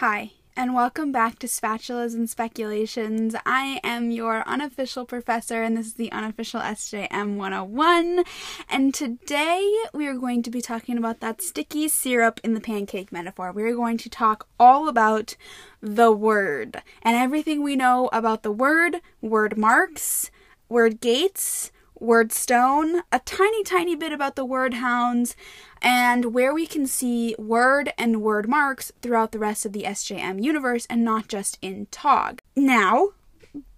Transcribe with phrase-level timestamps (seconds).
[0.00, 3.34] Hi, and welcome back to Spatulas and Speculations.
[3.46, 8.22] I am your unofficial professor, and this is the unofficial SJM 101.
[8.68, 13.10] And today we are going to be talking about that sticky syrup in the pancake
[13.10, 13.52] metaphor.
[13.52, 15.34] We are going to talk all about
[15.80, 20.30] the Wyrd and everything we know about the Wyrd, Wyrd marks,
[20.70, 25.36] Wyrd gates, Wyrd stone, a tiny, tiny bit about the Wyrd hounds,
[25.80, 30.42] and where we can see Wyrd and Wyrd marks throughout the rest of the SJM
[30.42, 32.40] universe and not just in TOG.
[32.54, 33.10] Now,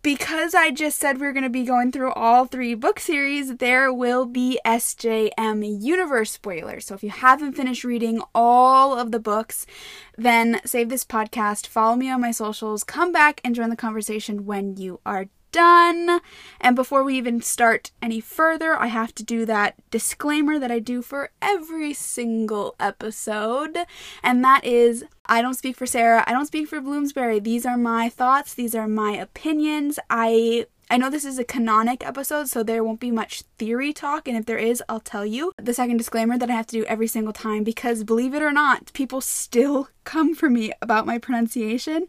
[0.03, 3.57] because I just said we are going to be going through all three book series,
[3.57, 6.87] there will be SJM universe spoilers.
[6.87, 9.67] So if you haven't finished reading all of the books,
[10.17, 14.47] then save this podcast, follow me on my socials, come back and join the conversation
[14.47, 16.21] when you are done.
[16.61, 20.79] And before we even start any further, I have to do that disclaimer that I
[20.79, 23.79] do for every single episode.
[24.23, 27.41] And that is I don't speak for Sarah, I don't speak for Bloomsbury.
[27.41, 29.99] These are my thoughts, these are my opinions.
[30.09, 34.27] I I know this is a canonic episode, so there won't be much theory talk,
[34.27, 35.53] and if there is, I'll tell you.
[35.59, 38.53] The second disclaimer that I have to do every single time because believe it or
[38.53, 42.07] not, people still come for me about my pronunciation.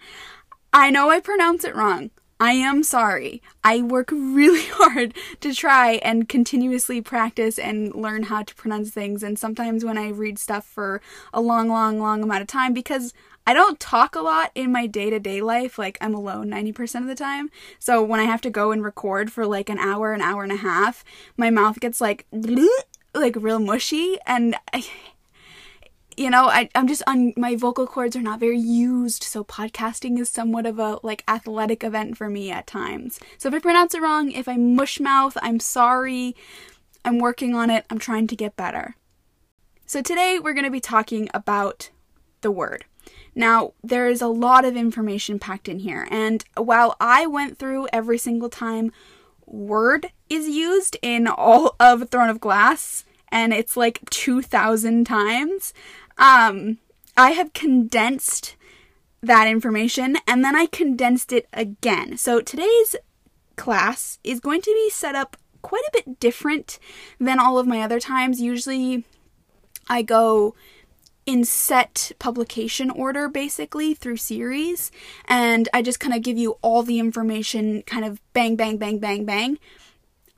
[0.71, 2.11] I know I pronounce it wrong.
[2.39, 3.41] I am sorry.
[3.63, 9.23] I work really hard to try and continuously practice and learn how to pronounce things.
[9.23, 11.01] And sometimes when I read stuff for
[11.33, 13.13] a long, long, long amount of time, because
[13.45, 17.01] I don't talk a lot in my day to day life, like I'm alone 90%
[17.01, 17.49] of the time.
[17.77, 20.51] So when I have to go and record for like an hour, an hour and
[20.51, 21.03] a half,
[21.35, 22.25] my mouth gets like,
[23.13, 24.17] like real mushy.
[24.25, 24.85] And I,
[26.19, 30.19] you know, I, I'm just on my vocal cords are not very used, so podcasting
[30.19, 33.21] is somewhat of a like athletic event for me at times.
[33.37, 36.35] So if I pronounce it wrong, if I mush mouth, I'm sorry.
[37.05, 37.85] I'm working on it.
[37.89, 38.97] I'm trying to get better.
[39.85, 41.89] So today we're going to be talking about
[42.41, 42.81] the Wyrd.
[43.33, 47.87] Now, there is a lot of information packed in here, and while I went through
[47.93, 48.91] every single time
[49.49, 55.73] Wyrd is used in all of Throne of Glass, and it's like 2,000 times,
[56.19, 56.77] um,
[57.17, 58.55] I have condensed
[59.21, 62.17] that information and then I condensed it again.
[62.17, 62.95] So today's
[63.55, 66.79] class is going to be set up quite a bit different
[67.19, 68.39] than all of my other times.
[68.39, 69.03] Usually
[69.89, 70.55] I go
[71.25, 74.91] in set publication order basically through series
[75.25, 78.99] and I just kind of give you all the information kind of bang bang bang
[78.99, 79.59] bang bang.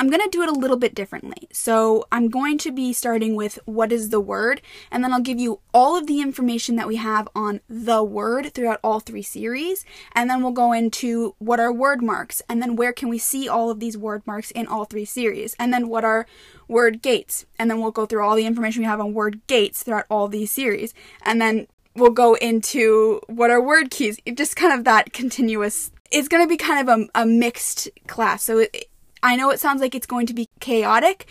[0.02, 1.48] I'm going to do it a little bit differently.
[1.52, 5.40] So I'm going to be starting with what is the Wyrd, and then I'll give
[5.40, 9.86] you all of the information that we have on the Wyrd throughout all three series,
[10.14, 13.48] and then we'll go into what are Wyrd marks, and then where can we see
[13.48, 16.26] all of these Wyrd marks in all three series, and then what are
[16.68, 19.84] Wyrd gates, and then we'll go through all the information we have on Wyrd gates
[19.84, 24.74] throughout all these series, and then we'll go into what are Wyrd keys, just kind
[24.74, 28.44] of that continuous it's going to be kind of a, a mixed class.
[28.44, 28.91] So it,
[29.24, 31.28] I know it sounds like it's going to be chaotic,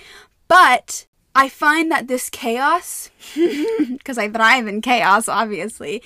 [0.48, 6.02] but I find that this chaos, because I thrive in chaos, obviously,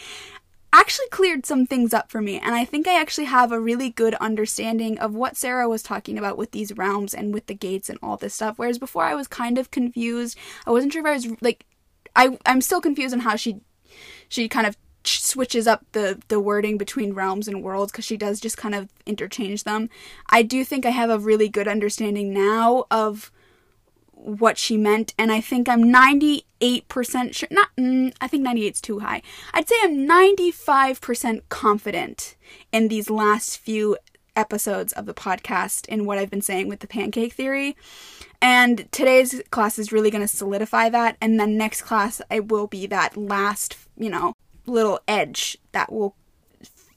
[0.73, 2.39] actually cleared some things up for me.
[2.39, 6.19] And I think I actually have a really good understanding of what Sarah was talking
[6.19, 8.59] about with these realms and with the gates and all this stuff.
[8.59, 10.37] Whereas before I was kind of confused.
[10.67, 11.65] I wasn't sure if I was like,
[12.17, 13.61] I, I'm still confused on how she,
[14.29, 18.41] she kind of switches up the the wording between realms and worlds because she does
[18.41, 19.89] just kind of interchange them.
[20.31, 23.31] I do think I have a really good understanding now of
[24.25, 28.81] what she meant and I think I'm 98% sure not mm, I think 98 is
[28.81, 29.21] too high.
[29.53, 32.37] I'd say I'm 95% confident
[32.73, 33.99] in these last few
[34.35, 37.77] episodes of the podcast in what I've been saying with the pancake theory.
[38.41, 42.67] And today's class is really going to solidify that and then next class I will
[42.67, 44.35] be that last, you know,
[44.67, 46.17] little edge that will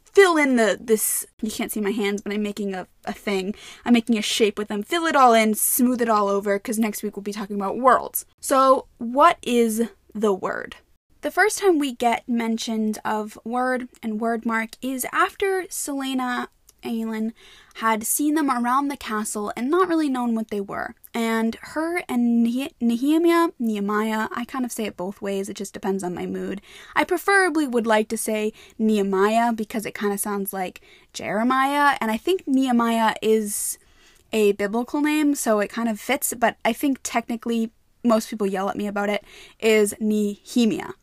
[0.04, 3.56] fill in the this you can't see my hands but i'm making a, a thing.
[3.86, 4.84] I'm making a shape with them.
[4.84, 7.78] Fill it all in smooth it all over because next week we'll be talking about
[7.78, 8.26] worlds.
[8.40, 10.74] So what is the Wyrd?
[11.22, 16.48] The first time we get mentioned of Wyrd and Wyrd mark is after Celaena
[16.88, 17.34] Aelin
[17.76, 20.96] had seen them around the castle and not really known what they were.
[21.14, 26.04] And her and Nehemiah, Nehemiah, I kind of say it both ways, it just depends
[26.04, 26.62] on my mood.
[26.96, 30.82] I preferably would like to say Nehemiah because it kind of sounds like
[31.14, 33.78] Jeremiah, and I think Nehemiah is
[34.34, 37.72] a biblical name, so it kind of fits, but I think technically
[38.04, 39.24] most people yell at me about it,
[39.60, 40.94] is Nehemiah.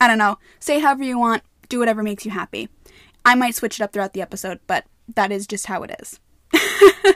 [0.00, 0.38] I don't know.
[0.60, 2.68] Say however you want, do whatever makes you happy.
[3.24, 4.84] I might switch it up throughout the episode, but
[5.14, 6.20] that is just how it is.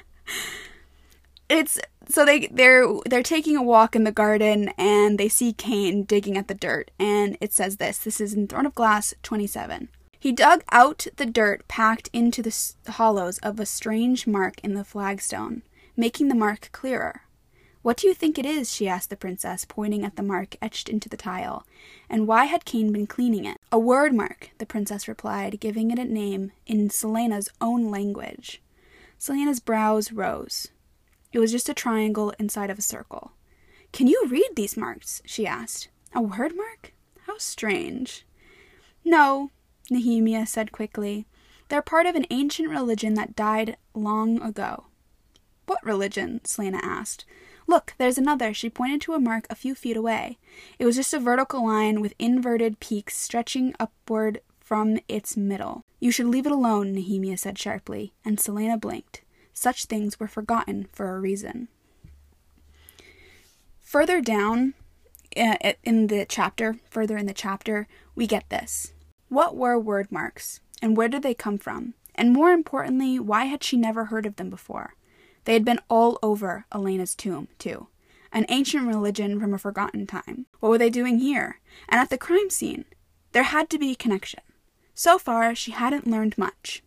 [1.49, 1.79] it's
[2.09, 6.37] so they they're they're taking a walk in the garden and they see Cain digging
[6.37, 7.99] at the dirt and it says this.
[7.99, 9.89] This is in Throne of Glass 27.
[10.19, 14.85] He dug out the dirt packed into the hollows of a strange mark in the
[14.85, 15.63] flagstone,
[15.97, 17.23] making the mark clearer.
[17.83, 18.73] What do you think it is?
[18.73, 21.67] she asked the princess, pointing at the mark etched into the tile.
[22.09, 23.59] And why had Cain been cleaning it?
[23.73, 28.63] A Wyrd mark, the princess replied, giving it a name in Celaena's own language.
[29.19, 30.69] Celaena's brows rose.
[31.33, 33.33] It was just a triangle inside of a circle.
[33.93, 35.21] Can you read these marks?
[35.25, 35.89] she asked.
[36.15, 36.93] A Wyrd mark?
[37.27, 38.25] How strange.
[39.05, 39.51] No,
[39.91, 41.27] Nehemia said quickly.
[41.69, 44.85] They're part of an ancient religion that died long ago.
[45.67, 46.41] What religion?
[46.45, 47.25] Celaena asked.
[47.67, 48.53] Look, there's another.
[48.53, 50.39] She pointed to a mark a few feet away.
[50.79, 55.85] It was just a vertical line with inverted peaks stretching upward from its middle.
[56.01, 59.23] You should leave it alone, Nehemia said sharply, and Celaena blinked.
[59.53, 61.69] Such things were forgotten for a reason.
[63.81, 64.75] Further down
[65.37, 68.95] uh, in the chapter, further in the chapter, we get this.
[69.29, 71.95] What were Wyrd marks, and where did they come from?
[72.15, 74.95] And more importantly, why had she never heard of them before?
[75.45, 77.89] They had been all over Elena's tomb, too.
[78.33, 80.47] An ancient religion from a forgotten time.
[80.61, 81.61] What were they doing here?
[81.89, 82.85] And at the crime scene?
[83.33, 84.41] There had to be a connection.
[84.95, 86.83] So far, she hadn't learned much.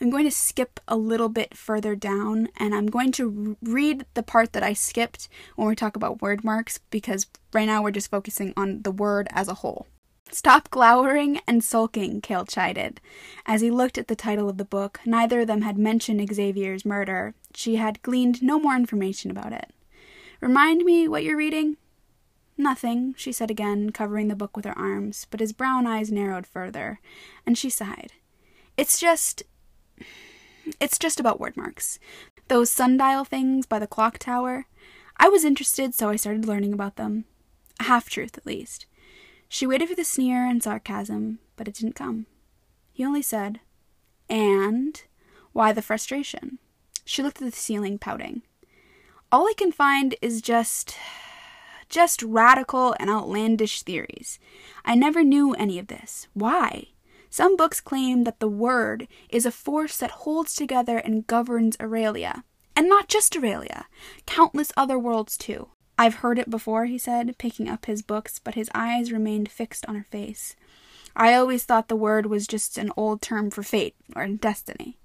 [0.00, 4.22] I'm going to skip a little bit further down and I'm going to read the
[4.22, 8.10] part that I skipped when we talk about Wyrd marks because right now we're just
[8.10, 9.86] focusing on the Wyrd as a whole.
[10.34, 13.02] Stop glowering and sulking, Chaol chided.
[13.44, 16.86] As he looked at the title of the book, neither of them had mentioned Xavier's
[16.86, 17.34] murder.
[17.54, 19.74] She had gleaned no more information about it.
[20.40, 21.76] Remind me what you're reading?
[22.56, 26.46] Nothing, she said again, covering the book with her arms, but his brown eyes narrowed
[26.46, 27.00] further,
[27.46, 28.14] and she sighed.
[28.78, 29.42] It's just.
[30.80, 31.98] It's just about Wyrd marks.
[32.48, 34.66] Those sundial things by the clock tower.
[35.18, 37.26] I was interested, so I started learning about them.
[37.78, 38.86] A half truth, at least.
[39.52, 42.24] She waited for the sneer and sarcasm, but it didn't come.
[42.90, 43.60] He only said,
[44.26, 45.02] And
[45.52, 46.58] why the frustration?
[47.04, 48.40] She looked at the ceiling, pouting.
[49.30, 50.96] All I can find is just.
[51.90, 54.38] just radical and outlandish theories.
[54.86, 56.28] I never knew any of this.
[56.32, 56.86] Why?
[57.28, 62.42] Some books claim that the Wyrd is a force that holds together and governs Erilea.
[62.74, 63.84] And not just Erilea,
[64.24, 65.68] countless other worlds too.
[65.98, 69.86] I've heard it before, he said, picking up his books, but his eyes remained fixed
[69.86, 70.56] on her face.
[71.14, 74.98] I always thought the Wyrd was just an old term for fate or destiny.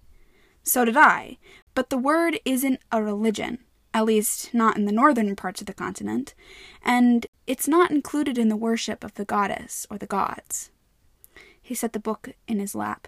[0.64, 1.38] So did I,
[1.76, 3.60] but the Wyrd isn't a religion,
[3.94, 6.34] at least not in the northern parts of the continent,
[6.84, 10.72] and it's not included in the worship of the goddess or the gods.
[11.62, 13.08] He set the book in his lap.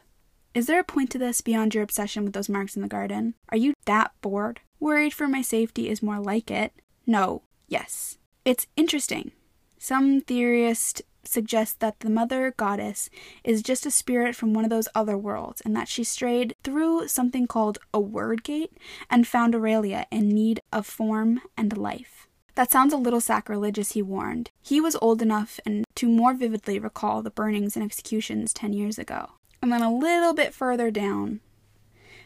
[0.53, 3.35] Is there a point to this beyond your obsession with those marks in the garden?
[3.49, 4.61] Are you that bored?
[4.79, 6.73] Worried for my safety is more like it.
[7.05, 8.17] No, yes.
[8.43, 9.31] It's interesting.
[9.77, 13.09] Some theorists suggest that the mother goddess
[13.43, 17.07] is just a spirit from one of those other worlds and that she strayed through
[17.07, 18.73] something called a Wyrd gate
[19.09, 22.27] and found Erilea in need of form and life.
[22.55, 24.51] That sounds a little sacrilegious, he warned.
[24.61, 28.97] He was old enough and to more vividly recall the burnings and executions ten years
[28.97, 29.29] ago.
[29.61, 31.41] And then a little bit further down.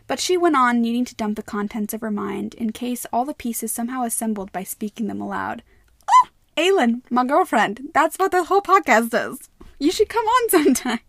[0.07, 3.25] But she went on, needing to dump the contents of her mind in case all
[3.25, 5.63] the pieces somehow assembled by speaking them aloud.
[6.07, 7.89] Oh, Aelin, my girlfriend.
[7.93, 9.49] That's what the whole podcast is.
[9.79, 10.99] You should come on sometime.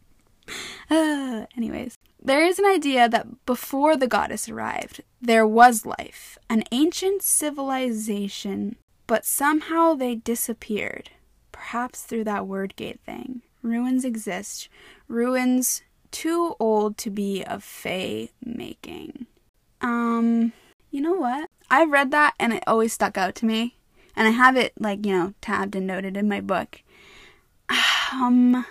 [0.90, 6.64] Uh, anyways, there is an idea that before the goddess arrived, there was life, an
[6.72, 11.10] ancient civilization, but somehow they disappeared.
[11.52, 13.42] Perhaps through that Wyrd gate thing.
[13.62, 14.68] Ruins exist.
[15.08, 15.82] Ruins
[16.14, 19.26] too old to be of Fey making.
[19.80, 20.52] Um,
[20.90, 21.50] you know what?
[21.68, 23.76] I read that and it always stuck out to me.
[24.16, 26.82] And I have it, like, you know, tabbed and noted in my book.
[28.12, 28.64] Um,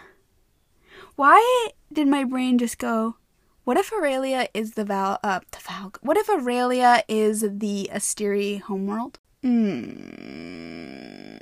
[1.17, 3.17] why did my brain just go,
[3.65, 8.61] what if Erilea is the Val, uh, the Val, what if Erilea is the Asteri
[8.61, 9.19] homeworld?
[9.41, 11.35] Hmm.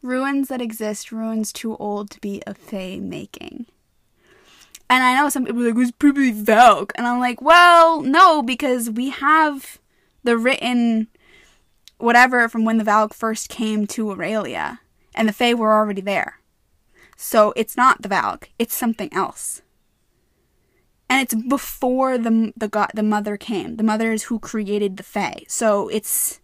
[0.00, 3.66] Ruins that exist, ruins too old to be a Fey making.
[4.88, 6.92] And I know some people are like, it was probably Valg.
[6.94, 9.78] And I'm like, well, no, because we have
[10.22, 11.08] the written
[11.98, 14.78] whatever from when the Valg first came to Erilea.
[15.14, 16.40] And the Fae were already there.
[17.16, 19.62] So it's not the Valg, it's something else.
[21.08, 23.76] And it's before the the the mother came.
[23.76, 25.44] The mother is who created the Fae.
[25.48, 26.40] So it's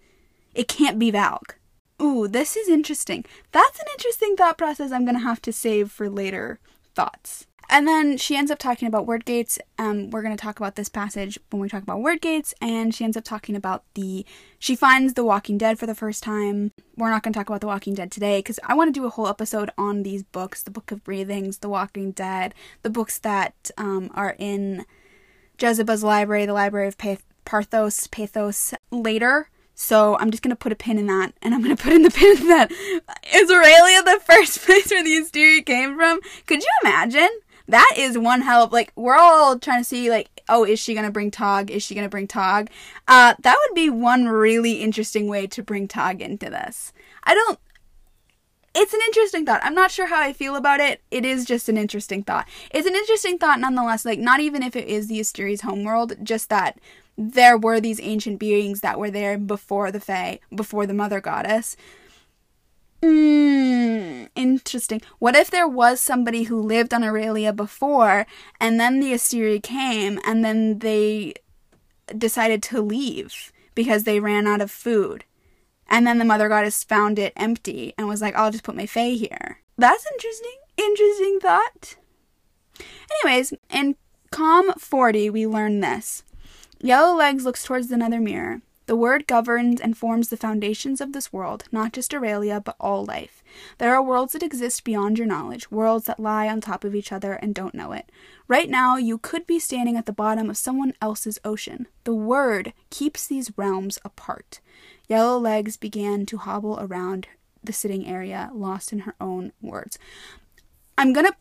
[0.54, 1.54] it can't be Valg.
[2.00, 3.25] Ooh, this is interesting.
[3.50, 6.61] That's an interesting thought process I'm gonna have to save for later
[6.94, 7.46] thoughts.
[7.72, 9.58] And then she ends up talking about Wyrd gates.
[9.78, 12.52] Um, we're going to talk about this passage when we talk about Wyrd gates.
[12.60, 14.26] And she ends up talking about the.
[14.58, 16.72] She finds The Walking Dead for the first time.
[16.98, 19.06] We're not going to talk about The Walking Dead today because I want to do
[19.06, 23.18] a whole episode on these books The Book of Breathings, The Walking Dead, the books
[23.20, 24.84] that um, are in
[25.58, 29.48] Jezebel's library, the Library of Path- Parthos, Pathos later.
[29.74, 32.10] So I'm just gonna put a pin in that, and I'm gonna put in the
[32.12, 36.20] pin that Israelia the first place where the Asteri came from.
[36.46, 37.30] Could you imagine?
[37.69, 40.95] That is one hell of like we're all trying to see like oh is she
[40.95, 41.71] gonna bring Tog?
[41.71, 42.69] Is she gonna bring Tog?
[43.09, 46.92] Uh, that would be one really interesting way to bring Tog into this.
[47.25, 47.59] I don't.
[48.75, 49.61] It's an interesting thought.
[49.62, 51.02] I'm not sure how I feel about it.
[51.11, 52.49] It is just an interesting thought.
[52.71, 54.04] It's an interesting thought nonetheless.
[54.04, 56.78] Like not even if it is the Asteri's homeworld, just that
[57.19, 61.76] there were these ancient beings that were there before the Fae, before the Mother Goddess.
[63.02, 65.02] Hmm, interesting.
[65.18, 68.26] What if there was somebody who lived on Erilea before,
[68.61, 71.35] and then the Asteri came, and then they
[72.16, 75.25] decided to leave because they ran out of food?
[75.88, 78.87] And then the Mother Goddess found it empty and was like, I'll just put my
[78.87, 79.59] Fae here.
[79.76, 80.56] That's interesting.
[80.76, 81.97] Interesting thought.
[83.25, 83.97] Anyways, in
[84.30, 86.25] Com 40, we learn this.
[86.80, 88.62] Yellow Legs looks towards the nether mirror.
[88.86, 93.04] The Wyrd governs and forms the foundations of this world, not just Erilea, but all
[93.04, 93.42] life.
[93.78, 97.12] There are worlds that exist beyond your knowledge, worlds that lie on top of each
[97.12, 98.10] other and don't know it.
[98.48, 101.86] Right now, you could be standing at the bottom of someone else's ocean.
[102.04, 104.60] The Wyrd keeps these realms apart.
[105.08, 107.28] Yellow Legs began to hobble around
[107.62, 109.98] the sitting area, lost in her own words.
[110.98, 111.34] I'm to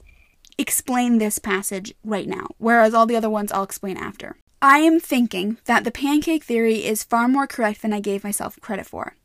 [0.57, 4.36] explain this passage right now, whereas all the other ones I'll explain after.
[4.62, 8.60] I am thinking that the pancake theory is far more correct than I gave myself
[8.62, 9.15] credit for.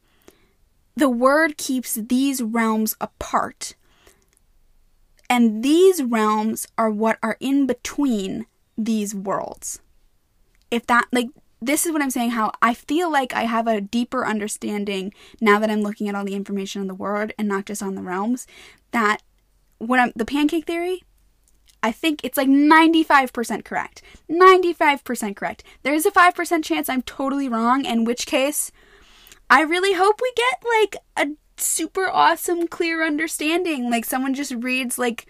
[0.97, 3.75] The Wyrd keeps these realms apart,
[5.29, 8.47] and these realms are what are in between
[8.79, 9.81] these worlds.
[10.71, 11.29] If that, like,
[11.61, 15.59] this is what I'm saying how I feel like I have a deeper understanding now
[15.59, 18.03] that I'm looking at all the information on the Wyrd and not just on the
[18.03, 18.47] realms
[18.93, 19.23] that
[19.79, 21.03] when I'm the pancake theory
[21.83, 24.03] I think it's like 95% correct.
[24.31, 25.63] 95% correct.
[25.83, 28.73] There is a 5% chance I'm totally wrong, in which case,
[29.49, 33.91] I really hope we get like a super awesome, clear understanding.
[33.91, 35.27] Like someone just reads like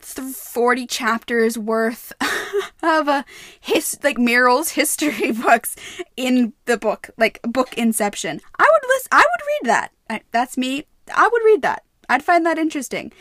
[0.00, 2.12] 40 chapters worth
[2.82, 3.24] of a
[3.60, 5.76] his like Meryl's history books
[6.16, 8.40] in the book, like book Inception.
[8.58, 9.92] I would list I would read that.
[10.10, 10.86] I, that's me.
[11.14, 11.84] I would read that.
[12.08, 13.12] I'd find that interesting.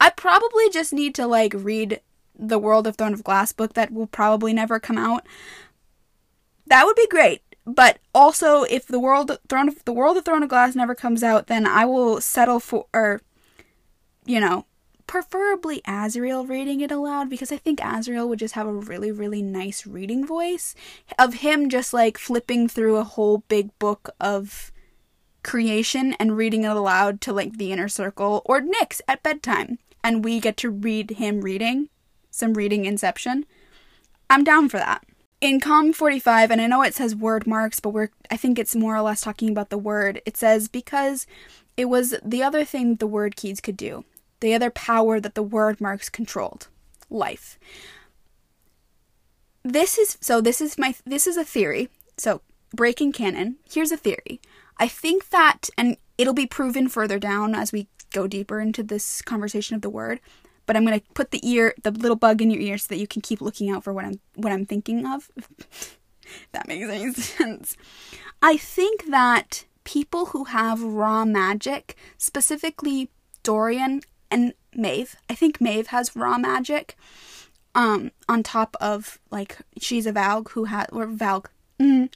[0.00, 2.00] I probably just need to like read
[2.34, 5.26] the World of Throne of Glass book that will probably never come out.
[6.66, 7.42] That would be great.
[7.66, 11.22] But also, if the world Throne of the World of Throne of Glass never comes
[11.22, 13.20] out, then I will settle for, or,
[14.24, 14.64] you know,
[15.06, 19.42] preferably Azriel reading it aloud because I think Azriel would just have a really, really
[19.42, 20.74] nice reading voice
[21.18, 24.72] of him just like flipping through a whole big book of
[25.42, 30.24] creation and reading it aloud to like the inner circle or Nyx at bedtime and
[30.24, 31.88] we get to read him reading,
[32.30, 33.46] some reading Inception,
[34.28, 35.04] I'm down for that.
[35.40, 38.76] In Com 45, and I know it says Wyrd marks, but we're I think it's
[38.76, 40.20] more or less talking about the Wyrd.
[40.26, 41.26] It says because
[41.76, 44.04] it was the other thing the Wyrd keys could do,
[44.40, 46.68] the other power that the Wyrd marks controlled,
[47.08, 47.58] life.
[49.62, 51.88] This is so this is my this is a theory.
[52.18, 52.42] So
[52.74, 54.40] breaking canon, here's a theory.
[54.78, 59.22] I think that and it'll be proven further down as we go deeper into this
[59.22, 60.18] conversation of the Wyrd,
[60.66, 63.00] but I'm going to put the ear, the little bug in your ear so that
[63.00, 65.30] you can keep looking out for what I'm what I'm thinking of.
[66.52, 67.76] that makes any sense.
[68.42, 73.10] I think that people who have raw magic, specifically
[73.42, 76.96] Dorian and Maeve, I think Maeve has raw magic.
[77.72, 81.46] Um, on top of like she's a Valg who has or Valg,
[81.80, 82.12] mm,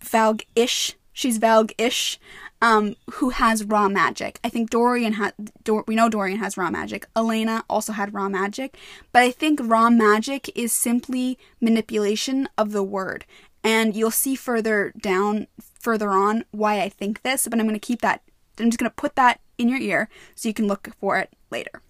[0.00, 0.96] Valg ish.
[1.16, 2.20] She's Valg ish
[2.60, 4.38] um, who has raw magic.
[4.44, 5.32] I think Dorian had,
[5.64, 7.06] Dor- we know Dorian has raw magic.
[7.16, 8.76] Elena also had raw magic,
[9.12, 13.22] but I think raw magic is simply manipulation of the Wyrd.
[13.64, 15.46] And you'll see further down,
[15.80, 18.20] further on, why I think this, but I'm going to keep that,
[18.58, 21.30] I'm just going to put that in your ear so you can look for it
[21.50, 21.80] later.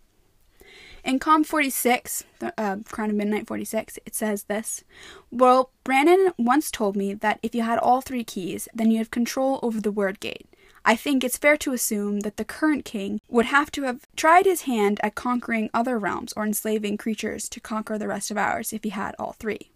[1.06, 2.24] In Com 46,
[2.58, 4.82] uh, Crown of Midnight 46, it says this
[5.30, 9.12] Well, Brannon once told me that if you had all three keys, then you have
[9.12, 10.48] control over the Wyrd gate.
[10.84, 14.46] I think it's fair to assume that the current king would have to have tried
[14.46, 18.72] his hand at conquering other realms or enslaving creatures to conquer the rest of ours
[18.72, 19.70] if he had all three.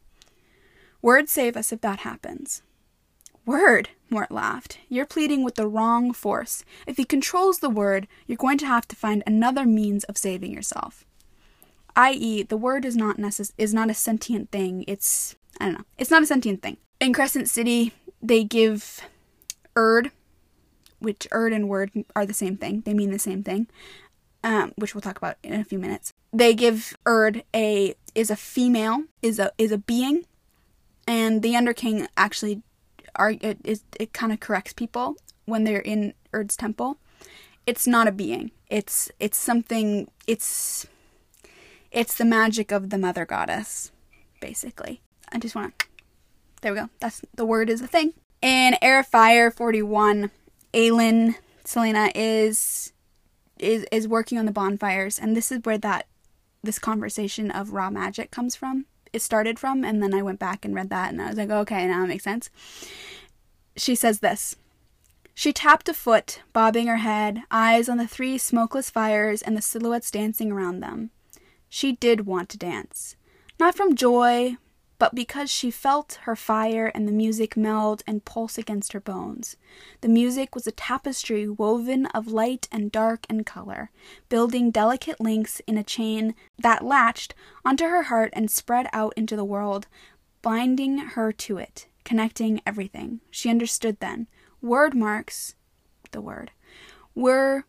[1.00, 2.62] Wyrd save us if that happens.
[3.46, 4.78] Wyrd, Mort laughed.
[4.88, 6.64] You're pleading with the wrong force.
[6.88, 10.52] If he controls the Wyrd, you're going to have to find another means of saving
[10.52, 11.04] yourself.
[11.96, 14.84] i.e., the Wyrd is not necess- is not a sentient thing.
[14.86, 15.84] It's I don't know.
[15.98, 16.78] It's not a sentient thing.
[17.00, 17.92] In Crescent City,
[18.22, 19.02] they give
[19.76, 20.10] Urd,
[20.98, 22.82] which Urd and Wyrd are the same thing.
[22.84, 23.66] They mean the same thing.
[24.42, 26.14] Um, which we'll talk about in a few minutes.
[26.32, 30.24] They give Urd a is a female, is a is a being,
[31.06, 32.62] and the Underking actually
[33.16, 36.98] are it is it kind of corrects people when they're in Urd's temple.
[37.66, 38.50] It's not a being.
[38.68, 40.08] It's it's something.
[40.26, 40.86] It's
[41.90, 43.90] it's the magic of the mother goddess,
[44.40, 45.00] basically.
[45.30, 45.86] I just want to.
[46.62, 46.90] There we go.
[47.00, 48.14] That's the Wyrd is a thing.
[48.42, 50.30] In of Fire 41,
[50.72, 52.92] Aelin Celaena is
[53.58, 56.06] is is working on the bonfires, and this is where that
[56.62, 58.86] this conversation of raw magic comes from.
[59.12, 61.50] It started from, and then I went back and read that, and I was like,
[61.50, 62.50] okay, now it makes sense.
[63.76, 64.56] She says this.
[65.34, 69.62] She tapped a foot, bobbing her head, eyes on the three smokeless fires and the
[69.62, 71.10] silhouettes dancing around them.
[71.70, 73.16] She did want to dance.
[73.58, 74.56] Not from joy,
[74.98, 79.56] but because she felt her fire and the music meld and pulse against her bones.
[80.02, 83.90] The music was a tapestry woven of light and dark and color,
[84.28, 87.34] building delicate links in a chain that latched
[87.64, 89.86] onto her heart and spread out into the world,
[90.42, 93.20] binding her to it, connecting everything.
[93.30, 94.26] She understood then.
[94.62, 95.54] Wyrd marks,
[96.10, 96.48] the Wyrd,
[97.14, 97.64] were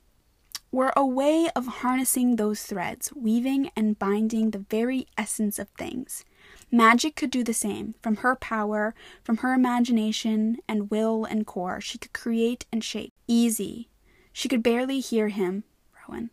[0.72, 6.24] were a way of harnessing those threads, weaving and binding the very essence of things.
[6.72, 7.96] Magic could do the same.
[8.02, 13.12] From her power, from her imagination and will and core, she could create and shape.
[13.28, 13.90] Easy.
[14.32, 15.66] She could barely hear him,
[16.08, 16.30] Rowan,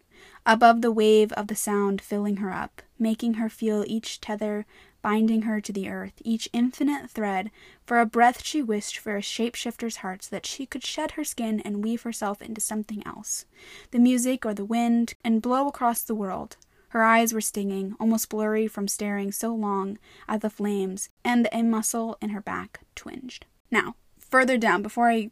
[0.47, 4.66] above the wave of the sound filling her up, making her feel each tether
[5.02, 7.50] binding her to the earth, each infinite thread.
[7.84, 11.24] For a breath she wished for a shapeshifter's heart so that she could shed her
[11.24, 13.44] skin and weave herself into something else.
[13.90, 16.56] The music or the wind, and blow across the world.
[16.90, 21.62] Her eyes were stinging, almost blurry from staring so long at the flames, and a
[21.62, 23.44] muscle in her back twinged.
[23.70, 25.30] Now, further down, before I.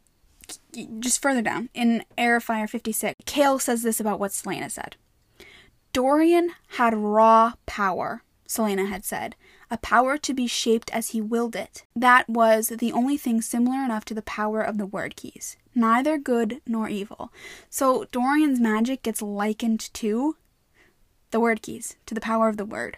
[0.99, 4.95] Just further down, in Heir of Fire 56, Chaol says this about what Celaena said.
[5.91, 9.35] Dorian had raw power, Celaena had said,
[9.69, 11.83] a power to be shaped as he willed it.
[11.95, 15.57] That was the only thing similar enough to the power of the Wyrd keys.
[15.75, 17.31] Neither good nor evil.
[17.69, 20.37] So Dorian's magic gets likened to
[21.31, 22.95] the Wyrd keys, to the power of the Wyrd.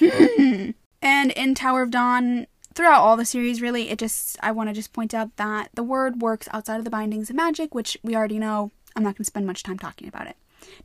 [1.02, 4.74] and in Tower of Dawn, throughout all the series, really, it just, I want to
[4.74, 8.14] just point out that the Wyrd works outside of the bindings of magic, which we
[8.14, 8.70] already know.
[8.94, 10.36] I'm not going to spend much time talking about it.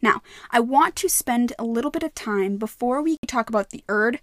[0.01, 3.83] Now, I want to spend a little bit of time before we talk about the
[3.89, 4.19] Urd.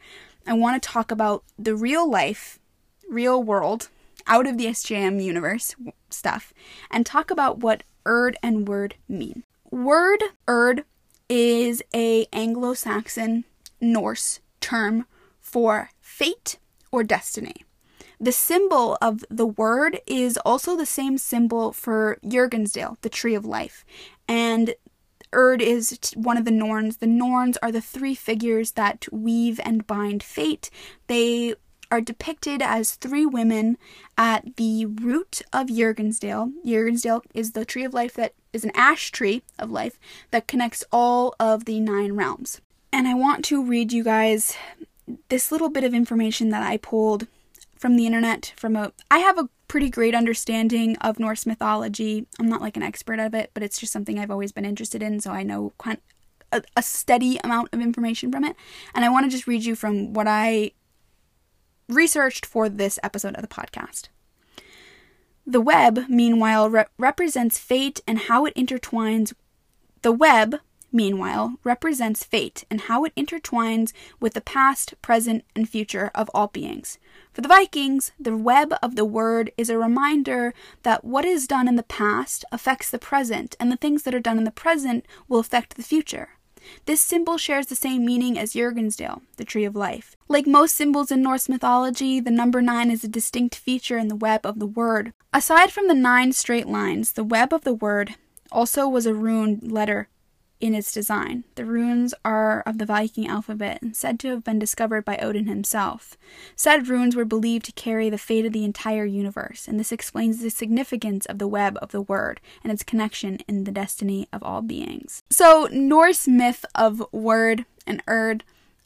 [0.46, 2.58] I want to talk about the real life,
[3.08, 3.88] real world,
[4.26, 5.74] out of the SJM universe
[6.10, 6.52] stuff,
[6.90, 9.44] and talk about what Urd and Wyrd mean.
[9.72, 10.84] Wyrd, Urd,
[11.28, 13.44] is a Anglo-Saxon
[13.80, 15.06] Norse term
[15.40, 16.58] for fate
[16.92, 17.64] or destiny.
[18.20, 23.44] The symbol of the Wyrd is also the same symbol for Jurgensdale, the tree of
[23.44, 23.84] life.
[24.28, 24.74] And
[25.34, 26.98] Urd is one of the Norns.
[26.98, 30.70] The Norns are the three figures that weave and bind fate.
[31.06, 31.54] They
[31.90, 33.76] are depicted as three women
[34.16, 36.52] at the root of Jurgensdale.
[36.64, 39.98] Jurgensdale is the tree of life that is an ash tree of life
[40.30, 42.60] that connects all of the nine realms.
[42.92, 44.56] And I want to read you guys
[45.28, 47.26] this little bit of information that I pulled
[47.76, 52.26] from the internet from a I have a pretty great understanding of Norse mythology.
[52.38, 55.02] I'm not like an expert of it, but it's just something I've always been interested
[55.02, 56.00] in, so I know quite
[56.52, 58.56] a, a steady amount of information from it.
[58.94, 60.72] And I want to just read you from what I
[61.88, 64.08] researched for this episode of the podcast.
[65.46, 69.34] The web, meanwhile, re- represents fate and how it intertwines.
[70.02, 70.56] The web,
[70.94, 76.46] meanwhile, represents fate and how it intertwines with the past, present, and future of all
[76.46, 76.98] beings.
[77.32, 80.54] For the Vikings, the web of the Wyrd is a reminder
[80.84, 84.20] that what is done in the past affects the present, and the things that are
[84.20, 86.30] done in the present will affect the future.
[86.86, 90.16] This symbol shares the same meaning as Jurgensdale, the tree of life.
[90.28, 94.16] Like most symbols in Norse mythology, the number 9 is a distinct feature in the
[94.16, 95.12] web of the Wyrd.
[95.32, 98.14] Aside from the nine straight lines, the web of the Wyrd
[98.50, 100.08] also was a rune letter
[100.64, 101.44] in its design.
[101.56, 105.46] The runes are of the Viking alphabet and said to have been discovered by Odin
[105.46, 106.16] himself.
[106.56, 110.40] Said runes were believed to carry the fate of the entire universe, and this explains
[110.40, 114.42] the significance of the web of the Wyrd and its connection in the destiny of
[114.42, 115.22] all beings.
[115.28, 118.40] So, Norse myth of Wyrd and Urd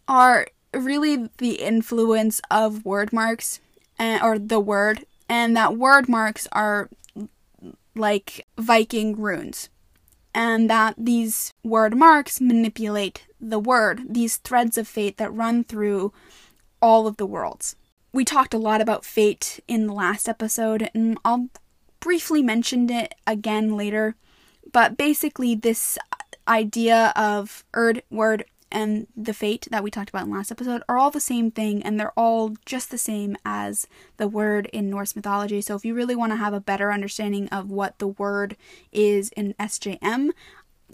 [0.08, 3.60] are really the influence of Wyrd marks
[4.00, 6.88] uh, or the Wyrd, and that Wyrd marks are
[7.94, 9.68] like Viking runes
[10.38, 16.12] and that these Wyrd marks manipulate the Wyrd, these threads of fate that run through
[16.80, 17.74] all of the worlds.
[18.12, 21.48] We talked a lot about fate in the last episode, and I'll
[21.98, 24.14] briefly mention it again later.
[24.72, 25.98] But basically, this
[26.46, 31.10] idea of Wyrd, and the fate that we talked about in last episode are all
[31.10, 35.60] the same thing and they're all just the same as the Wyrd in Norse mythology.
[35.60, 38.56] So if you really want to have a better understanding of what the Wyrd
[38.92, 40.30] is in SJM,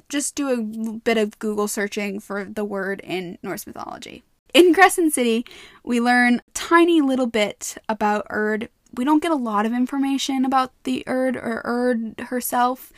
[0.08, 0.62] just do a
[0.98, 4.22] bit of Google searching for the Wyrd in Norse mythology.
[4.52, 5.44] In Crescent City,
[5.82, 8.68] we learn tiny little bit about Urd.
[8.92, 12.92] We don't get a lot of information about the Urd or Urd herself,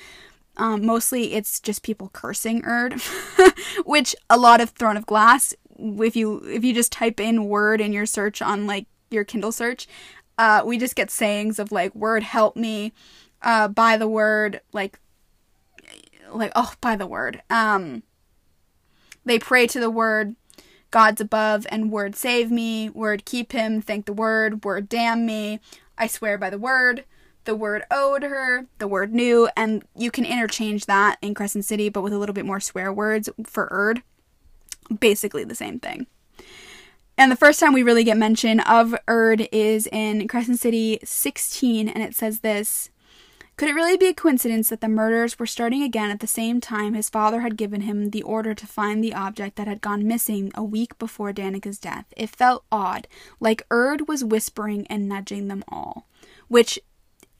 [0.57, 3.01] um, mostly it's just people cursing Urd,
[3.85, 5.55] which a lot of Throne of Glass.
[5.79, 9.53] If you if you just type in Wyrd in your search on like your Kindle
[9.53, 9.87] search,
[10.39, 12.93] uh, we just get sayings of like Wyrd help me,
[13.43, 14.99] uh, by the Wyrd like
[16.33, 17.41] like oh by the Wyrd.
[17.51, 18.03] Um,
[19.25, 20.37] they pray to the Wyrd.
[20.93, 25.61] God's above and Wyrd save me, Wyrd keep him, thank the Wyrd, Wyrd damn me,
[25.99, 27.03] I swear by the Wyrd
[27.47, 31.89] the Wyrd owed her, the Wyrd new, and you can interchange that in Crescent City,
[31.89, 34.03] but with a little bit more swear words for Urd.
[35.01, 36.07] Basically the same thing.
[37.19, 41.89] And the first time we really get mention of Urd is in Crescent City 16,
[41.89, 42.91] and it says this
[43.57, 46.61] Could it really be a coincidence that the murders were starting again at the same
[46.61, 50.07] time his father had given him the order to find the object that had gone
[50.07, 52.05] missing a week before Danica's death?
[52.17, 53.09] It felt odd,
[53.41, 56.07] like Urd was whispering and nudging them all.
[56.49, 56.79] Which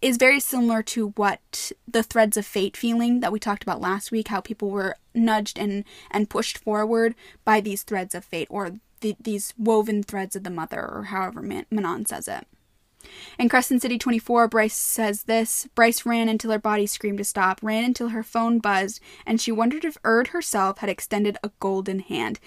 [0.07, 4.13] is very similar to what the threads of fate feeling that we talked about last
[4.13, 7.15] week how people were nudged and and pushed forward
[7.45, 11.43] by these threads of fate or the, these woven threads of the mother or however
[11.43, 12.47] Man- Manon says it
[13.39, 17.61] in Crescent City 24, Bryce says this Bryce ran until her body screamed to stop,
[17.63, 22.01] ran until her phone buzzed, and she wondered if Urd herself had extended a golden
[22.01, 22.41] hand.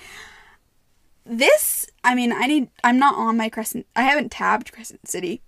[1.25, 5.41] This, I mean, I need, I'm not on my Crescent, I haven't tabbed Crescent City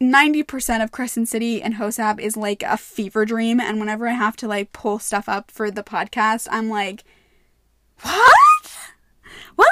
[0.00, 3.60] 90% of Crescent City and HOSAB is like a fever dream.
[3.60, 7.04] And whenever I have to like pull stuff up for the podcast, I'm like,
[8.02, 8.32] what?
[9.56, 9.68] What?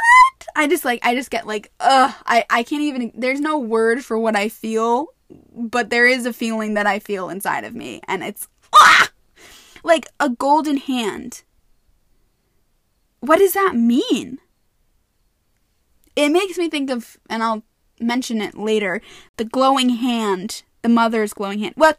[0.57, 4.05] I just like, I just get like, ugh, I, I can't even, there's no word
[4.05, 8.01] for what I feel, but there is a feeling that I feel inside of me.
[8.09, 9.11] And it's, ah!
[9.87, 11.43] like a golden hand.
[13.21, 14.39] What does that mean?
[16.17, 17.63] It makes me think of, and I'll
[18.01, 19.01] mention it later.
[19.37, 21.75] The glowing hand, the mother's glowing hand.
[21.77, 21.95] Well,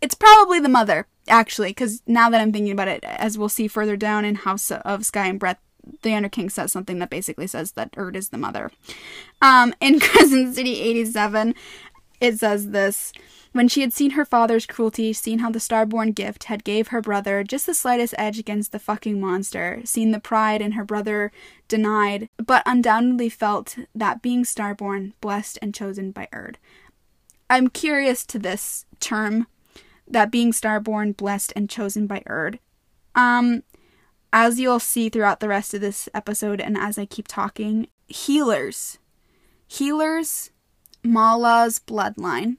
[0.00, 3.68] it's probably the mother, actually, because now that I'm thinking about it, as we'll see
[3.68, 5.58] further down in House of Sky and Breath,
[6.02, 8.70] the Under King says something that basically says that Urd is the mother.
[9.42, 11.54] Um, in Crescent City 87,
[12.24, 13.12] it says this.
[13.52, 17.00] When she had seen her father's cruelty, seen how the starborn gift had gave her
[17.00, 21.30] brother just the slightest edge against the fucking monster, seen the pride in her brother
[21.68, 26.56] denied, but undoubtedly felt that being starborn, blessed and chosen by Urd.
[27.48, 29.46] I'm curious to this term,
[30.08, 32.58] that being starborn, blessed and chosen by Urd.
[33.14, 33.62] Um,
[34.32, 38.98] as you'll see throughout the rest of this episode and as I keep talking, healers.
[39.68, 40.50] Healers,
[41.04, 42.56] Mala's bloodline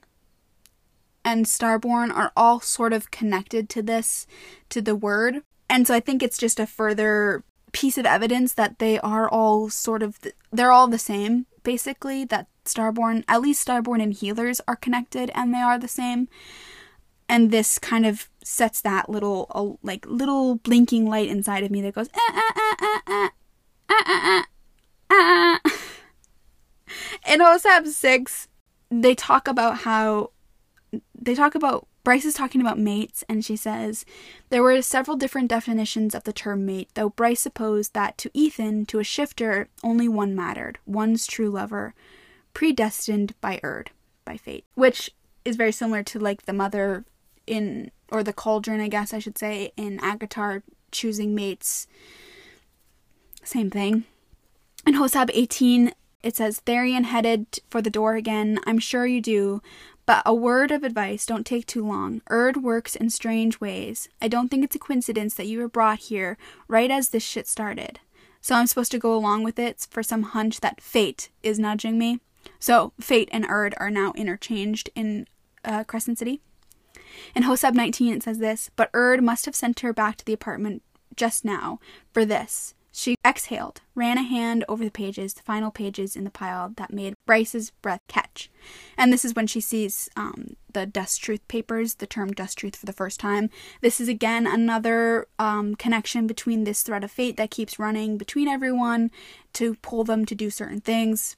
[1.25, 4.27] and Starborn are all sort of connected to this,
[4.69, 5.41] to the Wyrd.
[5.67, 9.69] And so I think it's just a further piece of evidence that they are all
[9.69, 14.61] sort of, th- they're all the same, basically, that Starborn, at least Starborn and healers
[14.67, 16.29] are connected and they are the same.
[17.27, 21.95] And this kind of sets that little, like, little blinking light inside of me that
[21.95, 23.33] goes, ah, ah, ah, ah, ah,
[23.89, 24.45] ah, ah,
[25.09, 25.71] ah, ah.
[27.27, 28.47] In OSAP 6,
[28.89, 30.31] they talk about how
[31.13, 34.05] they talk about Bryce is talking about mates, and she says
[34.49, 38.87] there were several different definitions of the term mate, though Bryce supposed that to Ithan,
[38.87, 41.95] to a shifter, only one mattered one's true lover,
[42.53, 43.89] predestined by Urd,
[44.23, 45.09] by fate, which
[45.43, 47.05] is very similar to like the mother
[47.47, 51.87] in, or the cauldron, I guess I should say, in ACOTAR choosing mates.
[53.43, 54.03] Same thing.
[54.85, 55.91] In Hosab 18,
[56.25, 58.59] it says, Tharion headed for the door again.
[58.65, 59.61] I'm sure you do.
[60.07, 62.23] But a word of advice don't take too long.
[62.31, 64.09] Urd works in strange ways.
[64.19, 66.35] I don't think it's a coincidence that you were brought here
[66.67, 67.99] right as this shit started.
[68.41, 71.99] So I'm supposed to go along with it for some hunch that fate is nudging
[71.99, 72.21] me.
[72.57, 75.27] So fate and Urd are now interchanged in
[75.63, 76.41] uh, Crescent City.
[77.35, 80.33] In Hosab 19, it says this, but Urd must have sent her back to the
[80.33, 80.81] apartment
[81.15, 81.79] just now
[82.13, 82.73] for this.
[82.97, 86.93] She exhaled, ran a hand over the pages, the final pages in the pile that
[86.93, 88.49] made Bryce's breath catch.
[88.97, 92.77] And this is when she sees um, the Dusk Truth papers, the term Dusk Truth
[92.77, 93.49] for the first time.
[93.81, 98.47] This is again another um, connection between this thread of fate that keeps running between
[98.47, 99.11] everyone
[99.53, 101.35] to pull them to do certain things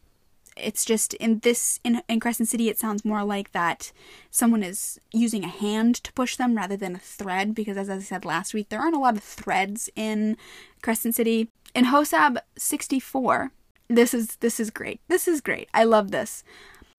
[0.60, 3.92] it's just in this in, in crescent city it sounds more like that
[4.32, 8.00] someone is using a hand to push them rather than a thread because as i
[8.00, 10.38] said last week there aren't a lot of threads in
[10.82, 11.50] crescent city.
[11.76, 13.52] In hosab 64
[13.90, 15.00] this is this is great.
[15.08, 15.70] This is great.
[15.74, 16.44] I love this.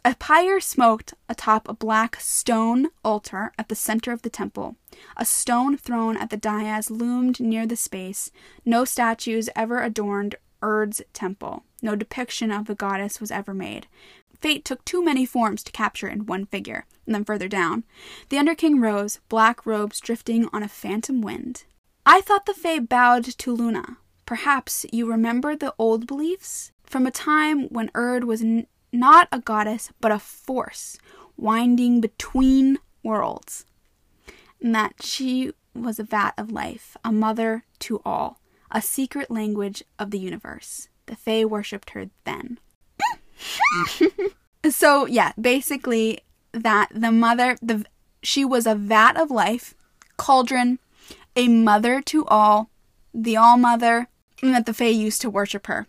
[0.05, 4.77] A pyre smoked atop a black stone altar at the center of the temple.
[5.17, 8.31] A stone throne at the dais loomed near the space.
[8.65, 11.65] No statues ever adorned Urd's temple.
[11.83, 13.87] No depiction of the goddess was ever made.
[14.41, 16.87] Fate took too many forms to capture in one figure.
[17.07, 17.85] And then further down,
[18.29, 21.65] the Underking rose, black robes drifting on a phantom wind.
[22.07, 23.99] I thought the Fae bowed to Luna.
[24.27, 26.73] Perhaps you remember the old beliefs?
[26.85, 30.99] From a time when Urd was n- not a goddess, but a force,
[31.37, 33.65] winding between worlds.
[34.61, 38.41] And that she was a vat of life, a mother to all,
[38.71, 40.89] a secret language of the universe.
[41.07, 42.59] The Fae worshipped her then.
[44.71, 46.21] so yeah, basically
[46.53, 47.85] that the mother the
[48.23, 49.75] she was a vat of life,
[50.17, 50.79] cauldron,
[51.37, 52.71] a mother to all,
[53.15, 54.09] the all mother,
[54.43, 55.87] and that the Fae used to worship her.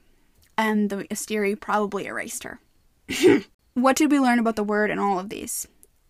[0.58, 2.60] And the Asteri probably erased her.
[3.74, 5.68] what did we learn about the Wyrd in all of these?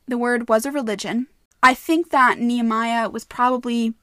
[0.08, 1.28] The Wyrd was a religion.
[1.62, 3.94] I think that Nehemiah was probably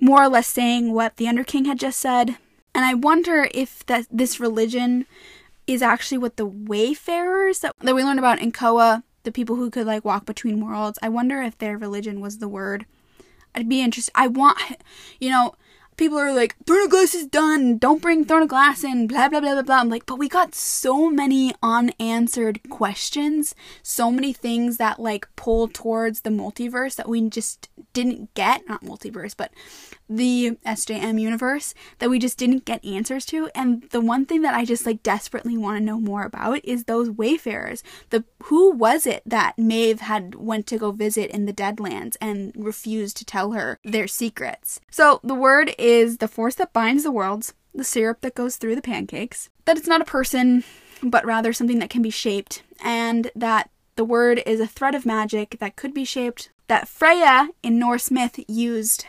[0.00, 2.36] more or less saying what the Underking had just said.
[2.74, 5.06] And I wonder if that this religion
[5.66, 9.70] is actually what the wayfarers that, that we learned about in Koa, the people who
[9.70, 12.84] could like walk between worlds, I wonder if their religion was the Wyrd.
[13.54, 14.12] I'd be interested.
[14.14, 14.58] I want,
[15.20, 15.54] you know,
[16.00, 17.76] people are like, Throne of Glass is done.
[17.76, 19.06] Don't bring Throne of Glass in.
[19.06, 19.76] Blah blah blah blah blah.
[19.76, 25.68] I'm like, but we got so many unanswered questions, so many things that like pull
[25.68, 28.66] towards the multiverse that we just didn't get.
[28.66, 29.52] Not multiverse, but
[30.08, 33.50] the SJM universe that we just didn't get answers to.
[33.54, 36.84] And the one thing that I just like desperately want to know more about is
[36.84, 37.84] those wayfarers.
[38.08, 42.52] The who was it that Maeve had went to go visit in the Deadlands and
[42.56, 44.80] refused to tell her their secrets?
[44.90, 48.56] So the Wyrd is is the force that binds the worlds, the syrup that goes
[48.56, 50.62] through the pancakes, that it's not a person,
[51.02, 55.04] but rather something that can be shaped, and that the Wyrd is a thread of
[55.04, 59.06] magic that could be shaped, that Freya in Norse myth used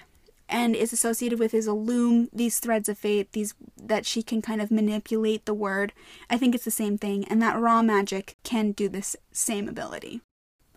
[0.50, 4.42] and is associated with is a loom, these threads of fate, these that she can
[4.42, 5.92] kind of manipulate the Wyrd.
[6.30, 10.22] I think it's the same thing, and that raw magic can do this same ability.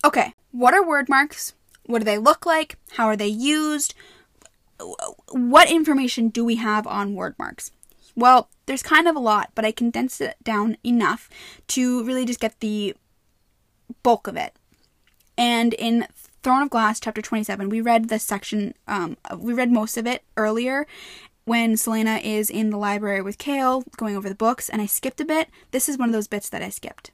[0.04, 1.54] Okay, what are Wyrd marks?
[1.86, 2.76] What do they look like?
[2.92, 3.94] How are they used?
[5.30, 7.70] What information do we have on Wyrd marks?
[8.16, 11.28] Well, there's kind of a lot, but I condensed it down enough
[11.68, 12.94] to really just get the
[14.02, 14.56] bulk of it.
[15.36, 16.06] And in
[16.42, 20.22] Throne of Glass, chapter 27, we read this section, um, we read most of it
[20.36, 20.86] earlier
[21.44, 25.20] when Celaena is in the library with Chaol going over the books, and I skipped
[25.20, 25.48] a bit.
[25.72, 27.10] This is one of those bits that I skipped.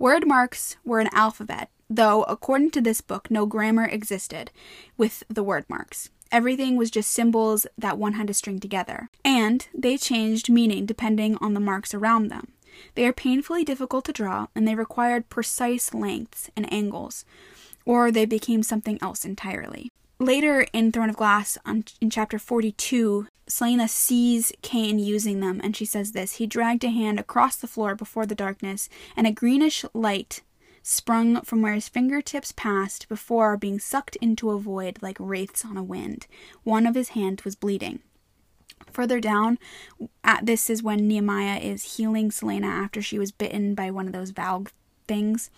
[0.00, 4.50] Wyrd marks were an alphabet, though, according to this book, no grammar existed
[4.96, 6.10] with the Wyrd marks.
[6.32, 9.08] Everything was just symbols that one had to string together.
[9.24, 12.52] And they changed meaning depending on the marks around them.
[12.94, 17.24] They are painfully difficult to draw, and they required precise lengths and angles,
[17.84, 19.90] or they became something else entirely.
[20.18, 25.76] Later in Throne of Glass, on, in chapter 42, Celaena sees Cain using them, and
[25.76, 29.32] she says this He dragged a hand across the floor before the darkness, and a
[29.32, 30.40] greenish light
[30.88, 35.76] sprung from where his fingertips passed before being sucked into a void like wraiths on
[35.76, 36.28] a wind.
[36.62, 37.98] One of his hands was bleeding.
[38.92, 39.58] Further down,
[40.22, 44.12] at this is when Nehemiah is healing Celaena after she was bitten by one of
[44.12, 44.72] those valve
[45.08, 45.50] things.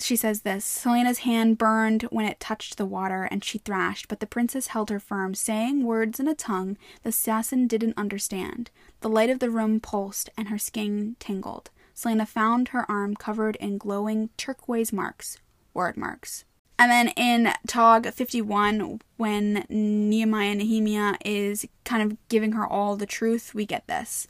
[0.00, 4.18] She says this Celaena's hand burned when it touched the water, and she thrashed, but
[4.18, 8.72] the princess held her firm, saying words in a tongue the assassin didn't understand.
[9.00, 11.70] The light of the room pulsed, and her skin tingled.
[11.94, 15.38] Celaena found her arm covered in glowing turquoise marks,
[15.74, 16.44] Wyrd marks.
[16.78, 23.06] And then in Tog 51, when Nehemiah Nehemia is kind of giving her all the
[23.06, 24.26] truth, we get this.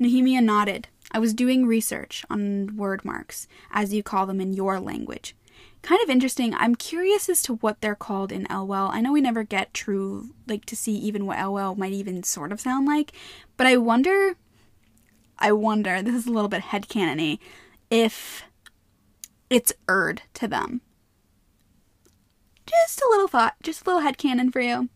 [0.00, 0.88] Nehemia nodded.
[1.12, 5.36] I was doing research on Wyrd marks, as you call them in your language.
[5.82, 6.54] Kind of interesting.
[6.54, 8.90] I'm curious as to what they're called in Elwell.
[8.92, 12.52] I know we never get true, like, to see even what Elwell might even sort
[12.52, 13.12] of sound like,
[13.56, 14.36] but I wonder
[15.38, 17.38] I wonder, this is a little bit headcanony,
[17.90, 18.44] if
[19.50, 20.80] it's Urd to them.
[22.66, 24.88] Just a little thought, just a little headcanon for you.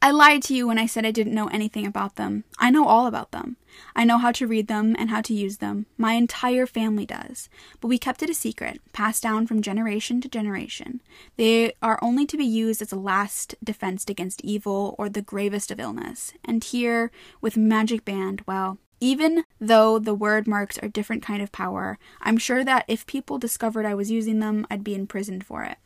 [0.00, 2.44] I lied to you when I said I didn't know anything about them.
[2.58, 3.56] I know all about them.
[3.94, 5.86] I know how to read them and how to use them.
[5.98, 7.48] My entire family does.
[7.80, 11.00] But we kept it a secret, passed down from generation to generation.
[11.36, 15.70] They are only to be used as a last defense against evil or the gravest
[15.70, 16.32] of illness.
[16.44, 17.10] And here,
[17.40, 22.38] with Magic banned, well, even though the Wyrd marks are different kind of power, I'm
[22.38, 25.78] sure that if people discovered I was using them, I'd be imprisoned for it.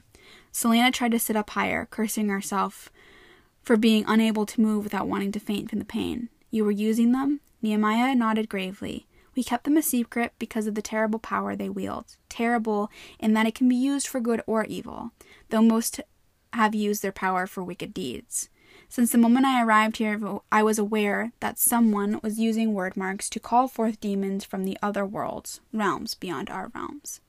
[0.53, 2.91] Celaena tried to sit up higher, cursing herself
[3.63, 6.29] for being unable to move without wanting to faint from the pain.
[6.51, 7.41] You were using them?
[7.63, 9.07] Nehemiah nodded gravely.
[9.37, 12.17] We kept them a secret because of the terrible power they wield.
[12.29, 15.13] Terrible in that it can be used for good or evil,
[15.51, 16.01] though most
[16.53, 18.49] have used their power for wicked deeds.
[18.91, 23.39] Since the moment I arrived here, I was aware that someone was using Wyrdmarks to
[23.39, 27.21] call forth demons from the other worlds, realms beyond our realms.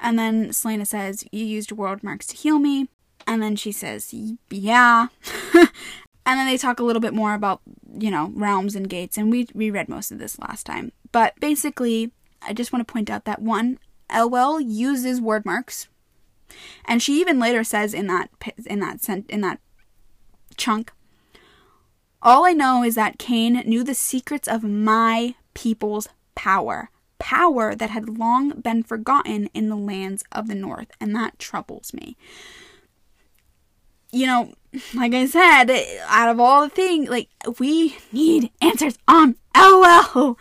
[0.00, 2.88] And then Celaena says, You used Wyrdmarks to heal me.
[3.24, 4.12] And then she says,
[4.50, 5.06] Yeah.
[5.54, 5.70] and
[6.24, 7.60] then they talk a little bit more about,
[7.96, 9.16] you know, realms and gates.
[9.16, 10.90] And we, we read most of this last time.
[11.12, 12.10] But basically,
[12.42, 13.78] I just want to point out that one,
[14.10, 15.86] Eyllwe uses Wyrdmarks.
[16.84, 18.30] And she even later says in that
[18.66, 19.60] in that in that
[20.56, 20.92] chunk,
[22.22, 27.90] all I know is that Cain knew the secrets of my people's power, power that
[27.90, 32.16] had long been forgotten in the lands of the north, and that troubles me
[34.16, 34.52] you know,
[34.94, 35.70] like I said,
[36.08, 40.38] out of all the things, like, we need answers on LOL.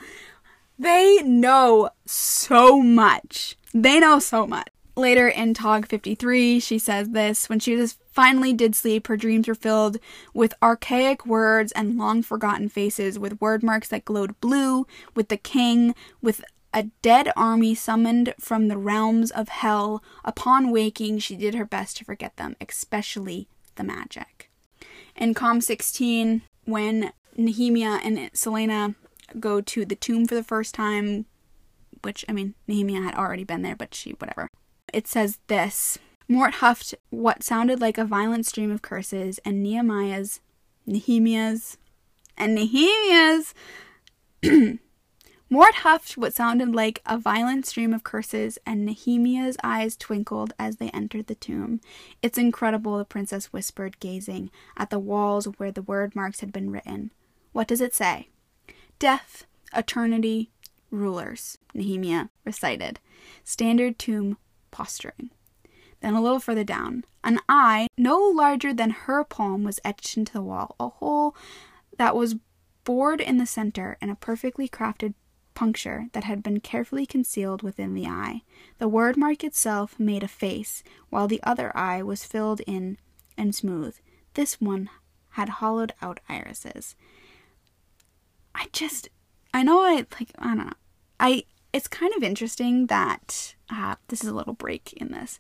[0.78, 3.58] They know so much.
[3.74, 4.70] They know so much.
[4.96, 9.48] Later in Tog 53, she says this when she was finally did sleep, her dreams
[9.48, 9.98] were filled
[10.34, 15.94] with archaic words and long forgotten faces, with Wyrdmarks that glowed blue, with the king,
[16.22, 20.02] with a dead army summoned from the realms of hell.
[20.24, 24.50] Upon waking, she did her best to forget them, especially the magic.
[25.16, 28.96] In Com 16, when Nehemia and Celaena
[29.40, 31.26] go to the tomb for the first time,
[32.02, 34.50] which, I mean, Nehemia had already been there, but she, whatever.
[34.94, 35.98] It says this
[36.28, 40.42] Mort huffed what sounded like a violent stream of curses, and Nehemiah's,
[40.86, 41.78] Nehemia's,
[42.38, 43.54] and Nehemia's
[45.50, 50.78] Mort huffed what sounded like a violent stream of curses, and Nehemia's eyes twinkled as
[50.78, 51.80] they entered the tomb.
[52.24, 57.12] It's incredible, the princess whispered, gazing at the walls where the Wyrdmarks had been written.
[57.52, 58.30] What does it say?
[58.98, 60.50] Death, eternity,
[60.90, 63.00] rulers, Nehemia recited.
[63.44, 64.38] Standard tomb
[64.72, 65.30] posturing.
[66.06, 70.34] Then a little further down, an eye no larger than her palm was etched into
[70.34, 71.36] the wall, a hole
[71.98, 72.36] that was
[72.84, 75.16] bored in the center and a perfectly crafted
[75.56, 78.44] puncture that had been carefully concealed within the eye.
[78.78, 83.00] The Wyrdmark itself made a face, while the other eye was filled in
[83.36, 83.98] and smooth.
[84.36, 84.92] This one
[85.30, 86.96] had hollowed out irises.
[88.54, 89.10] I just,
[89.56, 90.74] I know I, like, I don't know.
[91.20, 95.40] I, it's kind of interesting that, uh, this is a little break in this,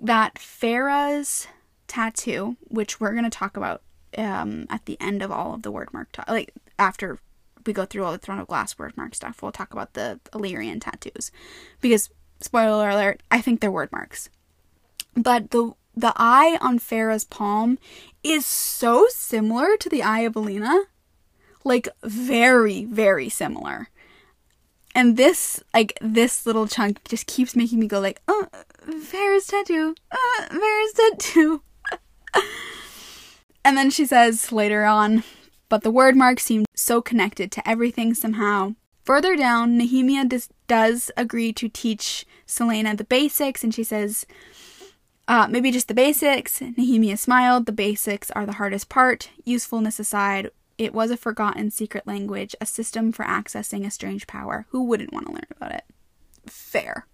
[0.00, 1.46] that Feyre's
[1.86, 3.82] tattoo, which we're going to talk about
[4.16, 7.18] um, at the end of all of the Wyrdmark, ta- like after
[7.66, 10.80] we go through all the Throne of Glass Wyrdmark stuff, we'll talk about the Illyrian
[10.80, 11.30] tattoos.
[11.80, 14.28] Because, spoiler alert, I think they're Wyrdmarks.
[15.16, 17.78] But the the eye on Feyre's palm
[18.24, 20.84] is so similar to the eye of Elena.
[21.62, 23.88] Like, very, very similar.
[24.94, 28.46] And this, like, this little chunk just keeps making me go like, oh,
[29.00, 31.62] Feyre's tattoo, uh, Feyre's tattoo.
[33.64, 35.24] and then she says later on,
[35.68, 38.74] but the Wyrdmark seemed so connected to everything somehow.
[39.04, 44.24] Further down, Nehemia does, does agree to teach Celaena the basics, and she says,
[45.26, 46.60] uh, maybe just the basics.
[46.60, 47.66] Nehemia smiled.
[47.66, 49.30] The basics are the hardest part.
[49.44, 54.66] Usefulness aside, it was a forgotten secret language, a system for accessing a strange power.
[54.70, 55.84] Who wouldn't want to learn about it?
[56.46, 57.06] Fair.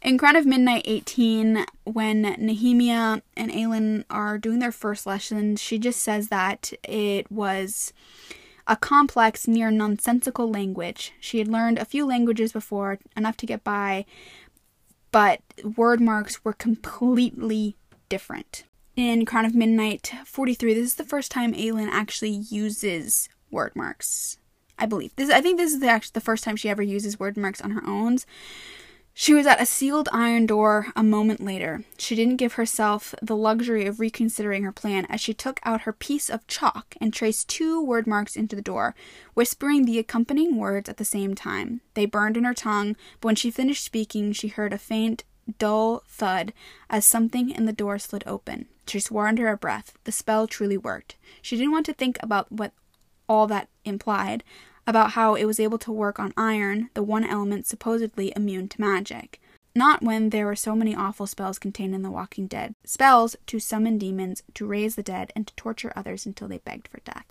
[0.00, 5.78] In Crown of Midnight 18, when Nehemia and Aelin are doing their first lesson, she
[5.78, 7.92] just says that it was
[8.68, 11.12] a complex, near nonsensical language.
[11.18, 14.04] She had learned a few languages before, enough to get by,
[15.10, 17.76] but Wyrdmarks were completely
[18.08, 18.64] different.
[18.98, 24.38] In Crown of Midnight 43, this is the first time Aelin actually uses Wyrdmarks.
[24.76, 25.30] I believe this.
[25.30, 27.86] I think this is the, actually the first time she ever uses Wyrdmarks on her
[27.86, 28.18] own.
[29.14, 31.84] She was at a sealed iron door a moment later.
[31.96, 35.92] She didn't give herself the luxury of reconsidering her plan as she took out her
[35.92, 38.96] piece of chalk and traced two Wyrdmarks into the door,
[39.34, 41.82] whispering the accompanying words at the same time.
[41.94, 45.22] They burned in her tongue, but when she finished speaking, she heard a faint
[45.58, 46.52] dull thud
[46.90, 48.66] as something in the door slid open.
[48.86, 49.94] She swore under her breath.
[50.04, 51.16] The spell truly worked.
[51.42, 52.72] She didn't want to think about what
[53.28, 54.42] all that implied,
[54.86, 58.80] about how it was able to work on iron, the one element supposedly immune to
[58.80, 59.40] magic.
[59.74, 62.74] Not when there were so many awful spells contained in The Walking Dead.
[62.84, 66.88] Spells to summon demons, to raise the dead, and to torture others until they begged
[66.88, 67.26] for death.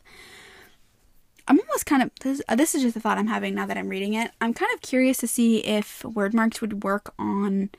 [1.47, 3.77] I'm almost kind of this, uh, this is just a thought I'm having now that
[3.77, 4.31] I'm reading it.
[4.39, 7.69] I'm kind of curious to see if Wyrdmarks would work on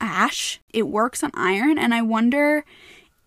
[0.00, 0.60] ash.
[0.70, 2.64] It works on iron, and I wonder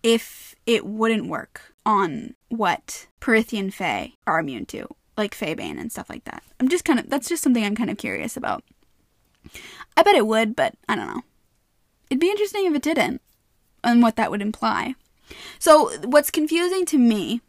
[0.02, 6.10] if it wouldn't work on what Prythian Fae are immune to, like Faebane and stuff
[6.10, 6.42] like that.
[6.58, 8.62] I'm just kind of that's just something I'm kind of curious about.
[9.96, 11.22] I bet it would, but I don't know.
[12.10, 13.20] It'd be interesting if it didn't,
[13.82, 14.94] and what that would imply.
[15.58, 17.40] So, what's confusing to me,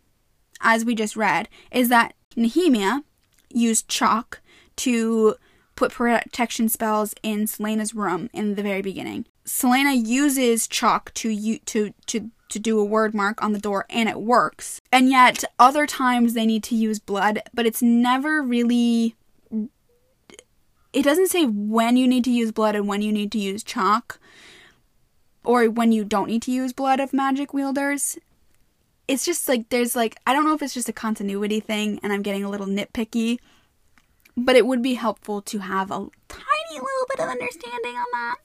[0.62, 3.04] as we just read, is that Nehemia
[3.50, 4.42] used chalk
[4.78, 5.36] to
[5.82, 9.26] put protection spells in Celaena's room in the very beginning.
[9.48, 14.22] Celaena uses chalk to to to to do a Wyrdmark on the door and it
[14.22, 14.80] works.
[14.92, 19.16] And yet other times they need to use blood, but it's never really
[20.94, 23.64] it doesn't say when you need to use blood and when you need to use
[23.64, 24.20] chalk
[25.44, 28.20] or when you don't need to use blood of magic wielders.
[29.08, 32.14] It's just like there's like I don't know if it's just a continuity thing and
[32.14, 33.40] I'm getting a little nitpicky,
[34.36, 38.36] but it would be helpful to have a tiny little bit of understanding on that.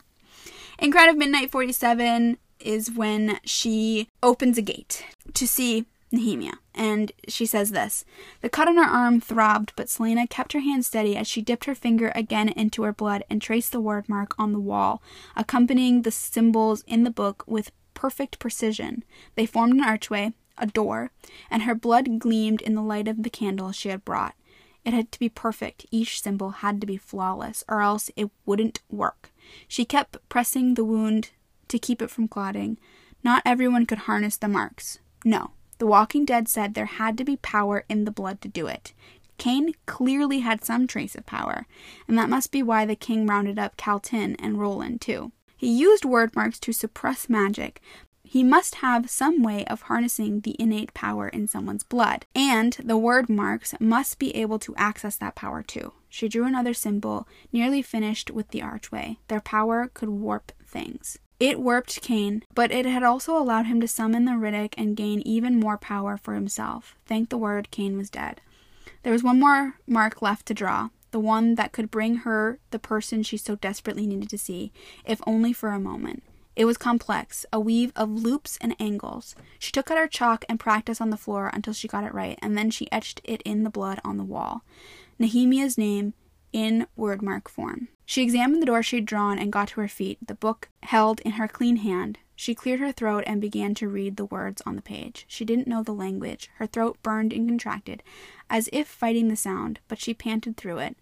[0.78, 7.12] In Crown of Midnight 47 is when she opens a gate to see Nehemia, and
[7.28, 8.04] she says this
[8.40, 11.64] The cut on her arm throbbed, but Celaena kept her hand steady as she dipped
[11.64, 15.02] her finger again into her blood and traced the Wyrdmark on the wall,
[15.34, 19.02] accompanying the symbols in the book with perfect precision.
[19.34, 21.10] They formed an archway, a door,
[21.50, 24.34] and her blood gleamed in the light of the candle she had brought.
[24.86, 28.80] It had to be perfect, each symbol had to be flawless, or else it wouldn't
[28.88, 29.32] work.
[29.66, 31.30] She kept pressing the wound
[31.66, 32.78] to keep it from clotting.
[33.24, 35.00] Not everyone could harness the marks.
[35.24, 38.68] No, the Walking Dead said there had to be power in the blood to do
[38.68, 38.92] it.
[39.38, 41.66] Cain clearly had some trace of power,
[42.06, 45.32] and that must be why the king rounded up Kaltain and Roland, too.
[45.56, 47.80] He used Wyrdmarks to suppress magic.
[48.36, 52.98] He must have some way of harnessing the innate power in someone's blood, and the
[52.98, 55.94] Wyrdmarks must be able to access that power too.
[56.10, 59.16] She drew another symbol, nearly finished with the archway.
[59.28, 61.18] Their power could warp things.
[61.40, 65.22] It warped Cain, but it had also allowed him to summon the ridderak and gain
[65.24, 66.94] even more power for himself.
[67.06, 68.42] Thank the Wyrd, Cain was dead.
[69.02, 72.78] There was one more mark left to draw, the one that could bring her the
[72.78, 74.72] person she so desperately needed to see,
[75.06, 76.22] if only for a moment.
[76.56, 79.36] It was complex, a weave of loops and angles.
[79.58, 82.38] She took out her chalk and practiced on the floor until she got it right,
[82.40, 84.62] and then she etched it in the blood on the wall.
[85.18, 86.14] Nehemia's name
[86.54, 87.88] in Wyrdmark form.
[88.06, 91.20] She examined the door she had drawn and got to her feet, the book held
[91.20, 92.18] in her clean hand.
[92.34, 95.26] She cleared her throat and began to read the words on the page.
[95.28, 96.50] She didn't know the language.
[96.56, 98.02] Her throat burned and contracted,
[98.48, 100.96] as if fighting the sound, but she panted through it.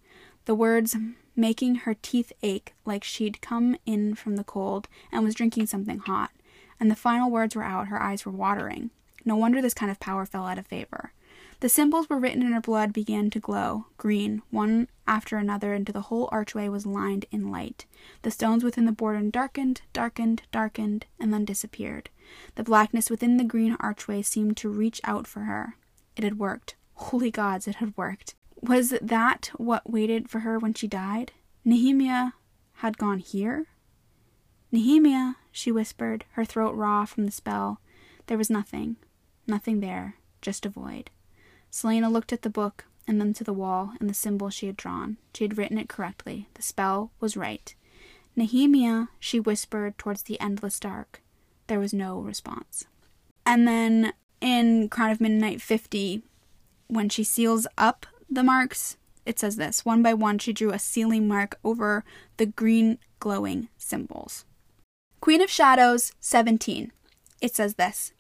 [0.47, 0.97] The words
[1.37, 5.99] making her teeth ache like she'd come in from the cold and was drinking something
[5.99, 6.31] hot.
[6.79, 8.91] And the final words were out, her eyes were watering.
[9.25, 11.13] No wonder this kind of power fell out of favor.
[11.61, 15.95] The symbols were written in her blood began to glow, green, one after another, until
[15.95, 17.87] the whole archway was lined in light.
[18.23, 22.11] The stones within the border darkened, darkened, darkened, and then disappeared.
[22.57, 25.77] The blackness within the green archway seemed to reach out for her.
[26.17, 26.75] It had worked.
[26.95, 28.35] Holy gods, it had worked.
[28.67, 31.33] Was that what waited for her when she died?
[31.67, 32.33] Nehemia
[32.77, 33.67] had gone here?
[34.73, 37.81] Nehemia, she whispered, her throat raw from the spell.
[38.27, 38.97] There was nothing.
[39.47, 40.17] Nothing there.
[40.41, 41.11] Just a void.
[41.71, 44.79] Celaena looked at the book and then to the wall and the symbol she had
[44.79, 45.19] drawn.
[45.35, 46.49] She had written it correctly.
[46.55, 47.75] The spell was right.
[48.35, 51.21] Nehemia, she whispered towards the endless dark.
[51.67, 52.87] There was no response.
[53.45, 56.23] And then in Crown of Midnight 50,
[56.87, 58.97] when she seals up the marks,
[59.27, 62.05] it says this one by one, she drew a sealing mark over
[62.37, 64.45] the green glowing symbols.
[65.21, 66.93] Queen of Shadows 17.
[67.41, 68.13] It says this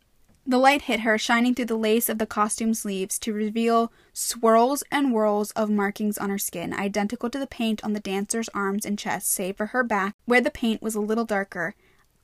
[0.46, 4.84] the light hit her, shining through the lace of the costume sleeves to reveal swirls
[4.90, 8.84] and whirls of markings on her skin, identical to the paint on the dancer's arms
[8.84, 11.74] and chest, save for her back, where the paint was a little darker,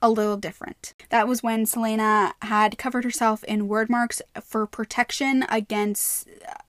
[0.03, 0.93] a little different.
[1.09, 6.29] That was when Celaena had covered herself in Wyrdmarks for protection against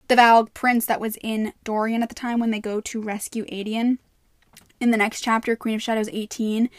[0.08, 3.44] the Valg prince that was in Dorian at the time when they go to rescue
[3.46, 3.98] Aedion.
[4.80, 6.70] In the next chapter, Queen of Shadows 18,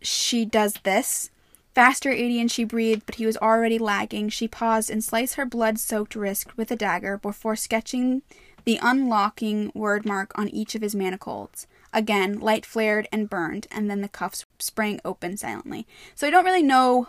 [0.00, 1.30] she does this
[1.74, 4.28] Faster, Aedion, she breathed, but he was already lagging.
[4.28, 8.20] She paused and sliced her blood soaked wrist with a dagger before sketching
[8.64, 11.66] the unlocking Wyrdmark on each of his manacles.
[11.92, 15.86] Again, light flared and burned, and then the cuffs sprang open silently.
[16.14, 17.08] So I don't really know.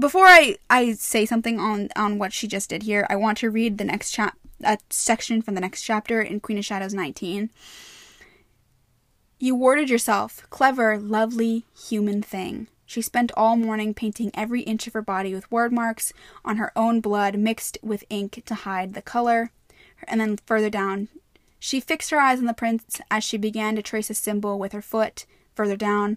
[0.00, 3.50] Before I, I say something on, on what she just did here, I want to
[3.50, 7.50] read the next chap a section from the next chapter in Queen of Shadows 19.
[9.38, 12.68] You warded yourself, clever, lovely, human thing.
[12.86, 16.12] She spent all morning painting every inch of her body with Wyrdmarks
[16.46, 19.50] on her own blood mixed with ink to hide the color.
[20.08, 21.08] And then further down,
[21.58, 24.72] she fixed her eyes on the prince as she began to trace a symbol with
[24.72, 25.26] her foot.
[25.54, 26.16] Further down,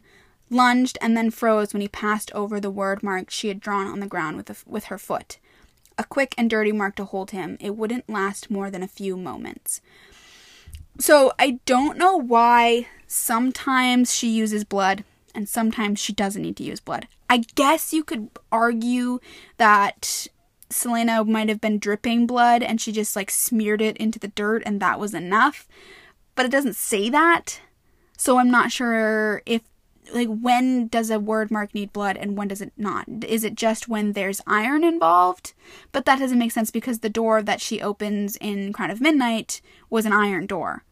[0.50, 4.08] lunged and then froze when he passed over the Wyrdmark she had drawn on the
[4.08, 5.38] ground with, the, with her foot.
[5.98, 7.58] A quick and dirty mark to hold him.
[7.60, 9.82] It wouldn't last more than a few moments.
[11.00, 15.04] So I don't know why sometimes she uses blood
[15.36, 17.08] and sometimes she doesn't need to use blood.
[17.30, 19.20] I guess you could argue
[19.58, 20.28] that
[20.70, 24.64] Celaena might have been dripping blood and she just like smeared it into the dirt
[24.66, 25.68] and that was enough.
[26.36, 27.62] But it doesn't say that.
[28.18, 29.62] So I'm not sure if
[30.14, 33.06] like when does a Wyrdmark need blood and when does it not?
[33.26, 35.54] Is it just when there's iron involved?
[35.91, 39.62] But that doesn't make sense because the door that she opens in Crown of Midnight
[39.89, 40.84] was an iron door.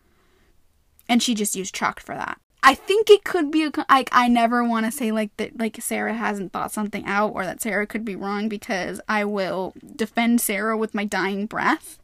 [1.09, 2.39] And she just used chalk for that.
[2.63, 5.81] I think it could be a, like I never want to say like that like
[5.81, 10.41] Sarah hasn't thought something out or that Sarah could be wrong because I will defend
[10.41, 11.97] Sarah with my dying breath.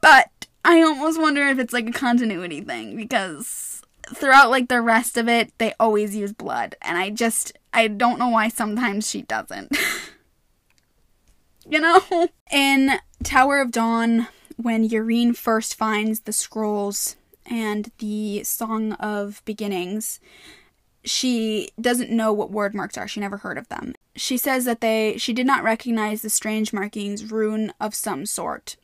[0.00, 3.63] But I almost wonder if it's like a continuity thing because
[4.14, 8.18] throughout like the rest of it they always use blood and I just I don't
[8.18, 9.76] know why sometimes she doesn't.
[11.68, 12.28] you know?
[12.52, 20.20] In Tower of Dawn when Yrene first finds the scrolls and the Song of Beginnings,
[21.04, 23.08] she doesn't know what Wyrdmarks are.
[23.08, 23.94] She never heard of them.
[24.16, 28.76] She says that they she did not recognize the strange markings rune of some sort.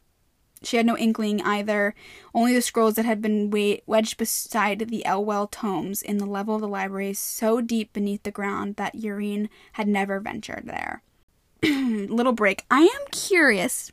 [0.63, 1.95] She had no inkling either,
[2.35, 3.51] only the scrolls that had been
[3.87, 8.31] wedged beside the Eyllwe tomes in the level of the library so deep beneath the
[8.31, 11.03] ground that Yrene had never ventured there.
[11.63, 12.65] Little break.
[12.71, 13.91] I am curious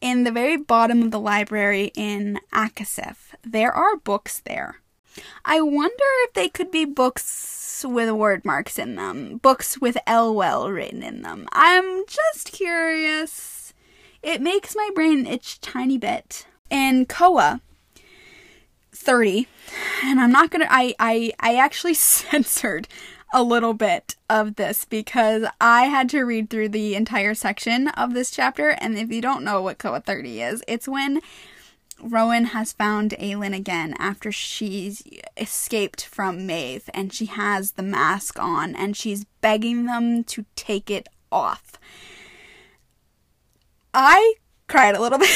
[0.00, 4.76] in the very bottom of the library in ACOSF, there are books there.
[5.44, 11.02] I wonder if they could be books with Wyrdmarks in them, books with Eyllwe written
[11.02, 11.48] in them.
[11.52, 13.55] I'm just curious.
[14.26, 16.46] It makes my brain itch tiny bit.
[16.68, 17.60] And Koa
[18.92, 19.46] 30,
[20.02, 22.88] and I'm not gonna I I I actually censored
[23.32, 28.14] a little bit of this because I had to read through the entire section of
[28.14, 28.70] this chapter.
[28.70, 31.20] And if you don't know what Koa 30 is, it's when
[32.02, 35.04] Rowan has found Aelin again after she's
[35.36, 40.90] escaped from Maeve and she has the mask on and she's begging them to take
[40.90, 41.78] it off.
[43.98, 44.34] I
[44.68, 45.30] cried a little bit.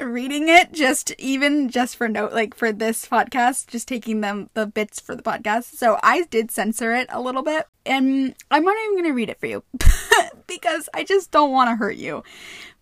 [0.00, 4.64] reading it just even just for note like for this podcast just taking them the
[4.64, 8.76] bits for the podcast so i did censor it a little bit and i'm not
[8.84, 9.64] even gonna read it for you
[10.46, 12.22] because i just don't want to hurt you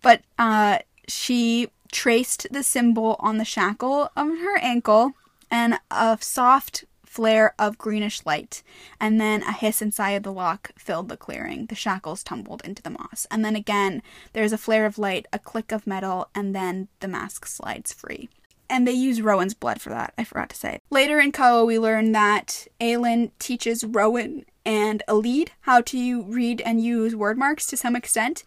[0.03, 0.79] but uh
[1.09, 5.13] she traced the symbol on the shackle of her ankle
[5.51, 6.85] and a soft
[7.17, 8.63] flare of greenish light,
[9.01, 11.65] and then a hiss inside the lock filled the clearing.
[11.65, 13.27] The shackles tumbled into the moss.
[13.31, 14.03] And then again,
[14.35, 18.29] there's a flare of light, a click of metal, and then the mask slides free.
[18.69, 20.81] And they use Rowan's blood for that, I forgot to say.
[20.91, 26.85] Later in Koa, we learn that Aelin teaches Rowan and Elide how to read and
[26.85, 28.45] use Wyrdmarks to some extent,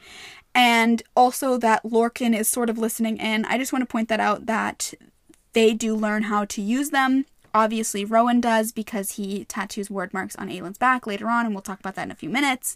[0.53, 3.45] and also that Lorcan is sort of listening in.
[3.45, 4.93] I just want to point that out that
[5.53, 10.49] they do learn how to use them Obviously, Rowan does because he tattoos Wyrdmarks on
[10.49, 12.75] Aelin's back later on, and we'll talk about that in a few minutes.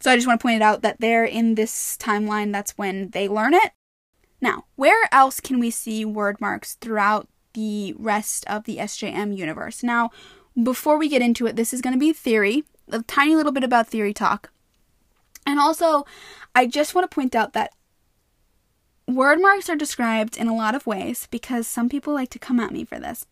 [0.00, 3.10] So I just want to point it out that they're in this timeline, that's when
[3.10, 3.72] they learn it.
[4.40, 9.82] Now, where else can we see Wyrdmarks throughout the rest of the SJM universe?
[9.82, 10.10] Now,
[10.60, 13.64] before we get into it, this is going to be theory, a tiny little bit
[13.64, 14.50] about theory talk.
[15.46, 16.04] And also,
[16.54, 17.72] I just want to point out that
[19.08, 22.72] Wyrdmarks are described in a lot of ways because some people like to come at
[22.72, 23.26] me for this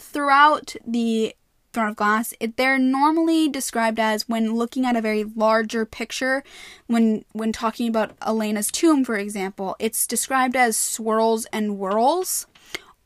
[0.00, 1.34] throughout the
[1.72, 6.42] Throne of Glass, it, they're normally described as when looking at a very larger picture,
[6.86, 12.46] when when talking about Elena's tomb, for example, it's described as swirls and whirls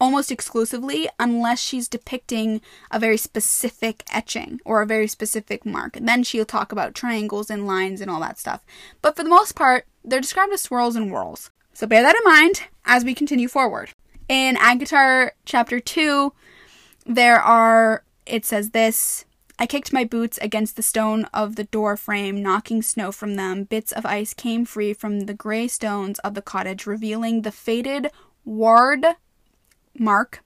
[0.01, 5.97] almost exclusively unless she's depicting a very specific etching or a very specific mark.
[5.97, 8.65] And then she'll talk about triangles and lines and all that stuff.
[9.01, 11.53] But for the most part, they're described as swirls and whirls.
[11.73, 13.91] So bear that in mind as we continue forward.
[14.29, 16.33] In ACOTAR chapter 2,
[17.07, 19.25] there are, it says this
[19.59, 23.65] I kicked my boots against the stone of the door frame, knocking snow from them.
[23.65, 28.09] Bits of ice came free from the gray stones of the cottage, revealing the faded
[28.45, 29.05] ward
[29.99, 30.43] mark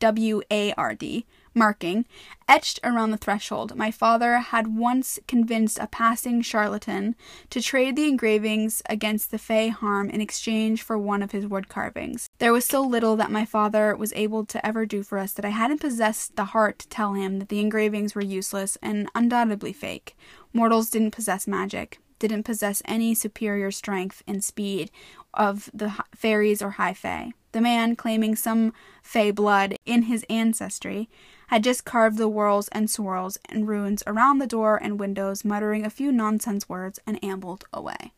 [0.00, 1.24] W A R D,
[1.58, 2.06] marking,
[2.48, 3.76] etched around the threshold.
[3.76, 7.16] My father had once convinced a passing charlatan
[7.50, 11.68] to trade the engravings against the Fey harm in exchange for one of his wood
[11.68, 12.28] carvings.
[12.38, 15.44] There was so little that my father was able to ever do for us that
[15.44, 19.72] I hadn't possessed the heart to tell him that the engravings were useless and undoubtedly
[19.72, 20.16] fake.
[20.52, 24.90] Mortals didn't possess magic, didn't possess any superior strength and speed
[25.34, 27.32] of the fairies or high fae.
[27.52, 31.08] The man, claiming some fey blood in his ancestry,
[31.48, 35.84] had just carved the whorls and swirls and runes around the door and windows, muttering
[35.84, 38.12] a few nonsense words, and ambled away.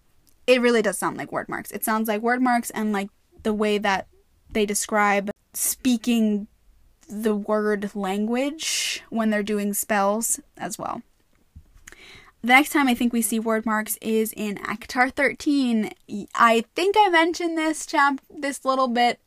[0.47, 1.73] It really does sound like Wyrdmarks.
[1.73, 3.09] It sounds like Wyrdmarks and like
[3.43, 4.09] the way that
[4.51, 6.49] they describe speaking
[7.09, 11.03] the Wyrd language when they're doing spells as well.
[12.43, 15.93] The next time I think we see Wyrdmarks is in ACOTAR 13.
[16.35, 19.21] I think I mentioned this chap this little bit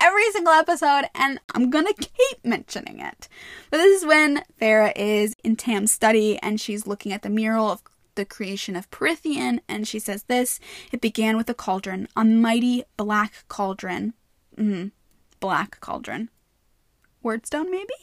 [0.00, 3.28] every single episode, and I'm gonna keep mentioning it.
[3.70, 7.70] But this is when Feyre is in Tam's study and she's looking at the mural
[7.70, 7.82] of
[8.14, 10.60] the creation of Prythian, and she says this
[10.92, 14.14] It began with a cauldron, a mighty black cauldron.
[14.56, 14.88] Mm-hmm.
[15.38, 16.28] Black cauldron.
[17.24, 17.94] Wyrdstone, maybe?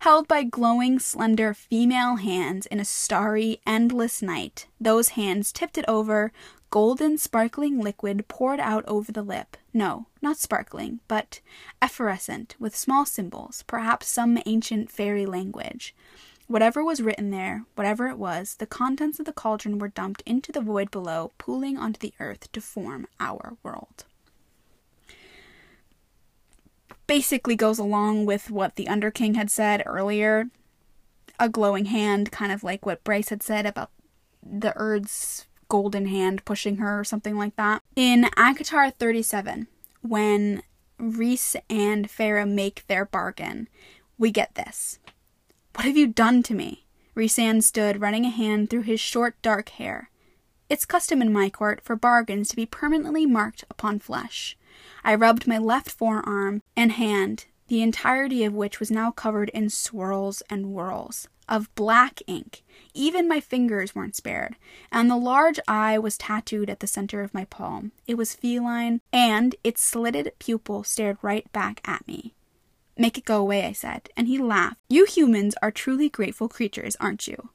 [0.00, 5.84] Held by glowing, slender female hands in a starry, endless night, those hands tipped it
[5.86, 6.32] over,
[6.70, 9.56] golden, sparkling liquid poured out over the lip.
[9.74, 11.40] No, not sparkling, but
[11.82, 15.94] effervescent, with small symbols, perhaps some ancient fairy language.
[16.46, 20.50] Whatever was written there, whatever it was, the contents of the cauldron were dumped into
[20.50, 24.04] the void below, pooling onto the earth to form our world.
[27.06, 30.46] Basically goes along with what the Underking had said earlier.
[31.38, 33.90] A glowing hand, kind of like what Bryce had said about
[34.42, 37.82] the Urd's golden hand pushing her or something like that.
[37.96, 39.68] In ACOTAR 37,
[40.02, 40.62] when
[40.98, 43.68] Rhys and Feyre make their bargain,
[44.18, 44.98] we get this.
[45.74, 46.84] What have you done to me?
[47.16, 50.10] Rhysand stood, running a hand through his short dark hair.
[50.68, 54.56] It's custom in my court for bargains to be permanently marked upon flesh.
[55.02, 59.70] I rubbed my left forearm and hand, the entirety of which was now covered in
[59.70, 62.64] swirls and whirls of black ink.
[62.94, 64.56] Even my fingers weren't spared,
[64.90, 67.92] and the large eye was tattooed at the center of my palm.
[68.08, 72.34] It was feline, and its slitted pupil stared right back at me.
[72.98, 74.78] Make it go away, I said, and he laughed.
[74.88, 77.50] You humans are truly grateful creatures, aren't you?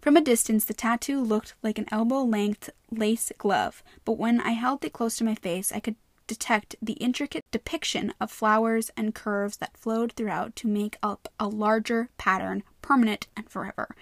[0.00, 4.50] From a distance, the tattoo looked like an elbow length lace glove, but when I
[4.50, 5.96] held it close to my face, I could
[6.26, 11.48] detect the intricate depiction of flowers and curves that flowed throughout to make up a
[11.48, 13.94] larger pattern, permanent and forever.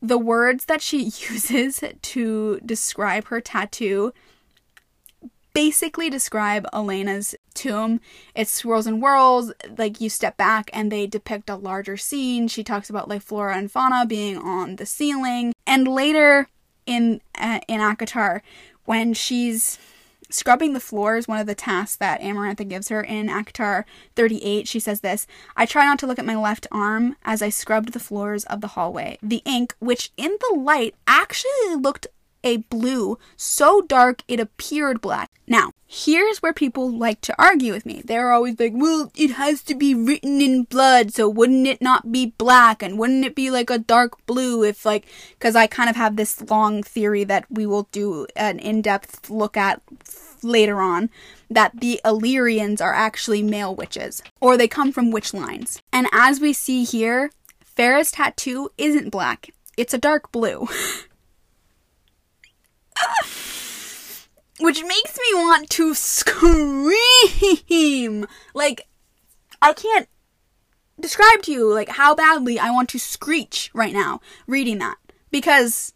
[0.00, 0.98] The words that she
[1.30, 4.12] uses to describe her tattoo
[5.54, 8.00] basically describe Elena's tomb.
[8.34, 12.48] It swirls and whirls, like you step back and they depict a larger scene.
[12.48, 15.52] She talks about like flora and fauna being on the ceiling.
[15.66, 16.48] And later
[16.86, 18.40] in uh, in ACOTAR,
[18.84, 19.78] when she's
[20.32, 23.84] Scrubbing the floor is one of the tasks that Amarantha gives her in ACOTAR
[24.16, 24.66] 38.
[24.66, 25.26] She says this
[25.56, 28.62] I try not to look at my left arm as I scrubbed the floors of
[28.62, 29.18] the hallway.
[29.22, 32.06] The ink, which in the light actually looked
[32.44, 35.30] a blue so dark it appeared black.
[35.46, 38.02] Now, here's where people like to argue with me.
[38.04, 42.10] They're always like, well, it has to be written in blood, so wouldn't it not
[42.10, 42.82] be black?
[42.82, 45.06] And wouldn't it be like a dark blue if, like,
[45.38, 49.28] because I kind of have this long theory that we will do an in depth
[49.28, 49.82] look at
[50.42, 51.10] later on
[51.50, 55.82] that the Illyrians are actually male witches, or they come from witch lines.
[55.92, 57.30] And as we see here,
[57.62, 60.68] Feyre's tattoo isn't black, it's a dark blue.
[64.60, 66.94] Which makes me want to scream.
[68.54, 68.86] Like,
[69.60, 70.08] I can't
[71.00, 74.96] describe to you like how badly I want to screech right now reading that
[75.30, 75.94] because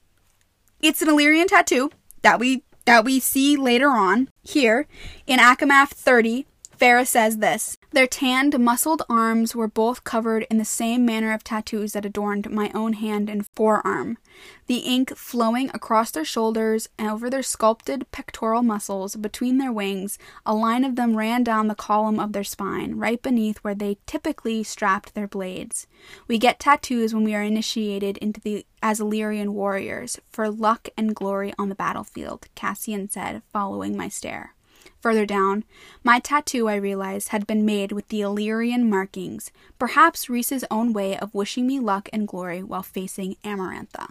[0.80, 1.90] it's an Illyrian tattoo
[2.22, 4.86] that we that we see later on here
[5.26, 6.46] in ACOMAF 30
[6.78, 11.42] Feyre says this Their tanned, muscled arms were both covered in the same manner of
[11.42, 14.18] tattoos that adorned my own hand and forearm.
[14.66, 20.18] The ink flowing across their shoulders and over their sculpted pectoral muscles between their wings,
[20.44, 23.96] a line of them ran down the column of their spine, right beneath where they
[24.04, 25.86] typically strapped their blades.
[26.28, 31.54] We get tattoos when we are initiated into the as warriors, for luck and glory
[31.58, 34.55] on the battlefield, Cassian said, following my stare.
[35.00, 35.64] Further down,
[36.02, 41.16] my tattoo, I realized, had been made with the Illyrian markings, perhaps Rhys's own way
[41.16, 44.08] of wishing me luck and glory while facing Amarantha.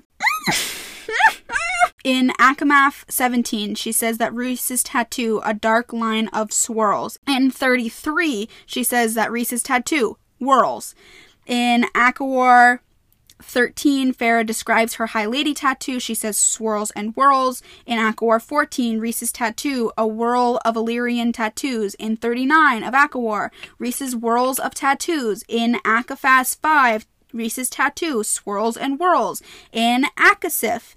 [2.03, 7.17] In ACOMAF 17, she says that Rhys's tattoo, a dark line of swirls.
[7.27, 10.93] In 33, she says that Rhys's tattoo, whirls.
[11.47, 12.81] In ACOWAR
[13.41, 15.99] 13, Feyre describes her High Lady tattoo.
[15.99, 17.61] She says swirls and whirls.
[17.85, 21.95] In ACOWAR 14, Rhys's tattoo, a whirl of Illyrian tattoos.
[21.95, 25.43] In 39 of ACOWAR, Rhys's whirls of tattoos.
[25.47, 29.41] In ACOFAS 5, Rhys's tattoo, swirls and whirls.
[29.71, 30.95] In ACOSF,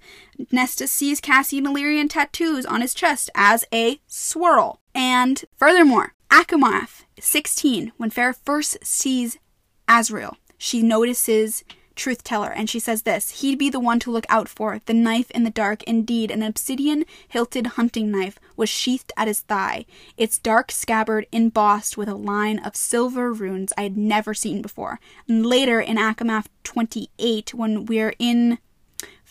[0.51, 4.79] Nestus sees Cassian Illyrian tattoos on his chest as a swirl.
[4.95, 9.37] And furthermore, ACOMAF 16, when Feyre first sees
[9.87, 11.63] Azriel, she notices
[11.99, 14.93] truth teller and she says this he'd be the one to look out for the
[14.93, 19.85] knife in the dark indeed an obsidian hilted hunting knife was sheathed at his thigh
[20.15, 24.99] its dark scabbard embossed with a line of silver runes i had never seen before
[25.27, 28.57] and later in ACOMAF 28 when we're in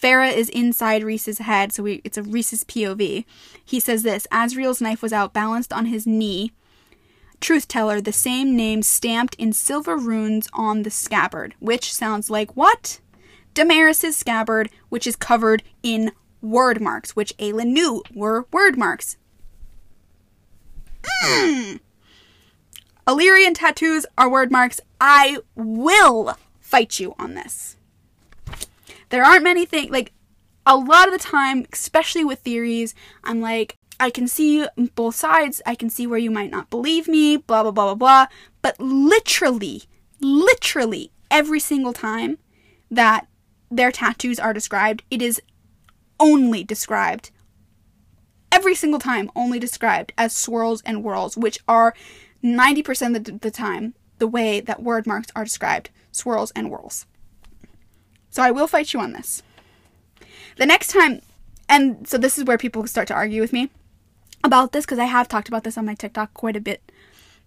[0.01, 3.25] Feyre is inside Rhys's head, so we, it's a Rhys's POV.
[3.64, 6.53] He says this Azriel's knife was out, balanced on his knee.
[7.41, 12.57] Truth teller, the same name stamped in silver runes on the scabbard, which sounds like
[12.57, 13.01] what?
[13.55, 16.12] Damaris's scabbard, which is covered in
[16.45, 19.16] Wyrdmarks, which Aelin knew were Wyrdmarks.
[21.24, 21.80] Mm.
[23.07, 24.80] Illyrian tattoos are Wyrdmarks.
[25.01, 27.76] I will fight you on this.
[29.09, 30.12] There aren't many things, like,
[30.66, 35.61] a lot of the time, especially with theories, I'm like, I can see both sides.
[35.66, 38.26] I can see where you might not believe me, blah, blah, blah, blah, blah.
[38.62, 39.84] But literally,
[40.20, 42.38] literally every single time
[42.90, 43.26] that
[43.70, 45.42] their tattoos are described, it is
[46.20, 47.30] only described,
[48.51, 51.94] every single time, only described as swirls and whirls, which are
[52.42, 57.07] 90% of the time the way that Wyrdmarks are described swirls and whirls.
[58.30, 59.42] So I will fight you on this.
[60.57, 61.20] The next time,
[61.68, 63.70] and so this is where people start to argue with me
[64.45, 66.93] about this because I have talked about this on my TikTok quite a bit.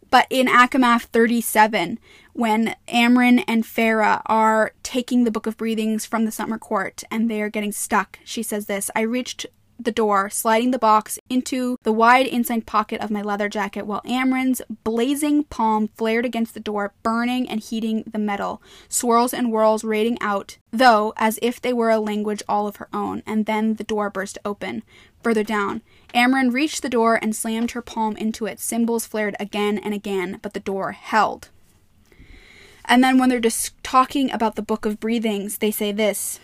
[0.10, 1.98] But in ACOMAF 37,
[2.34, 7.32] when Amren and Feyre are taking the Book of Breathings from the Summer Court and
[7.32, 9.46] they are getting stuck, she says this I reached
[9.84, 14.02] the door, sliding the box into the wide inside pocket of my leather jacket while
[14.02, 19.84] Amren's blazing palm flared against the door, burning and heating the metal, swirls and whirls
[19.84, 23.76] radiating out, though as if they were a language all of her own, and then
[23.76, 24.84] the door burst open.
[25.24, 25.82] Further down,
[26.14, 28.60] Amren reached the door and slammed her palm into it.
[28.60, 31.50] Symbols flared again and again, but the door held.
[32.86, 36.40] And then when they're just talking about the Book of Breathings, they say this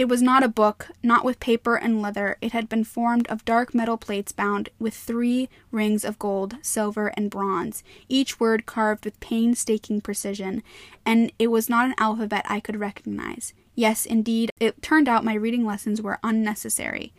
[0.00, 2.38] it was not a book, not with paper and leather.
[2.40, 7.08] It had been formed of dark metal plates bound with three rings of gold, silver,
[7.08, 10.62] and bronze, each word carved with painstaking precision,
[11.04, 13.52] and it was not an alphabet I could recognize.
[13.74, 17.12] Yes, indeed, it turned out my reading lessons were unnecessary.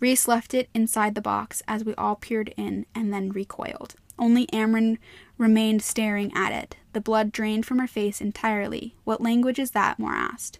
[0.00, 3.94] Rhys left it inside the box as we all peered in and then recoiled.
[4.18, 4.98] Only Amren
[5.36, 6.76] remained staring at it.
[6.92, 8.94] The blood drained from her face entirely.
[9.04, 9.98] What language is that?
[9.98, 10.58] Mor asked.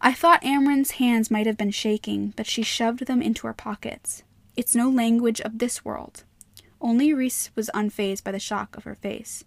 [0.00, 4.22] I thought Amren's hands might have been shaking, but she shoved them into her pockets.
[4.56, 6.24] It's no language of this world.
[6.80, 9.44] Only Rhys was unfazed by the shock of her face,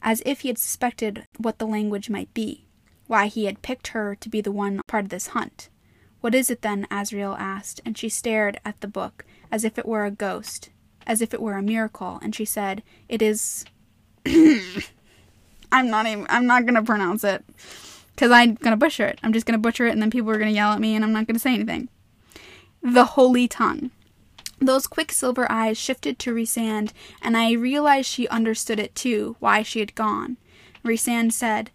[0.00, 2.66] as if he had suspected what the language might be,
[3.08, 5.68] why he had picked her to be the one part of this hunt.
[6.20, 6.86] What is it then?
[6.90, 10.70] Azriel asked, and she stared at the book as if it were a ghost,
[11.06, 13.64] as if it were a miracle, and she said, It is.
[14.26, 16.26] I'm not even.
[16.28, 17.44] I'm not gonna pronounce it
[18.14, 19.20] because I'm gonna butcher it.
[19.22, 21.12] I'm just gonna butcher it, and then people are gonna yell at me, and I'm
[21.12, 21.88] not gonna say anything.
[22.82, 23.90] The holy tongue.
[24.60, 26.92] Those quicksilver eyes shifted to Rhysand,
[27.22, 30.36] and I realized she understood it too, why she had gone.
[30.84, 31.70] Rhysand said,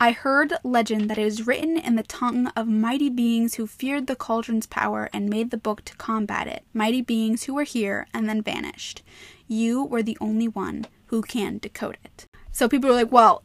[0.00, 4.06] I heard legend that it was written in the tongue of mighty beings who feared
[4.06, 8.06] the cauldron's power and made the book to combat it, mighty beings who were here
[8.14, 9.02] and then vanished.
[9.48, 12.26] You were the only one who can decode it.
[12.52, 13.42] So people were like, well,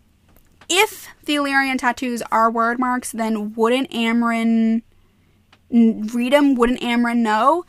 [0.70, 4.84] if the Illyrian tattoos are Wyrdmarks, then wouldn't Amren
[5.72, 6.54] read them?
[6.54, 7.66] Wouldn't Amren know?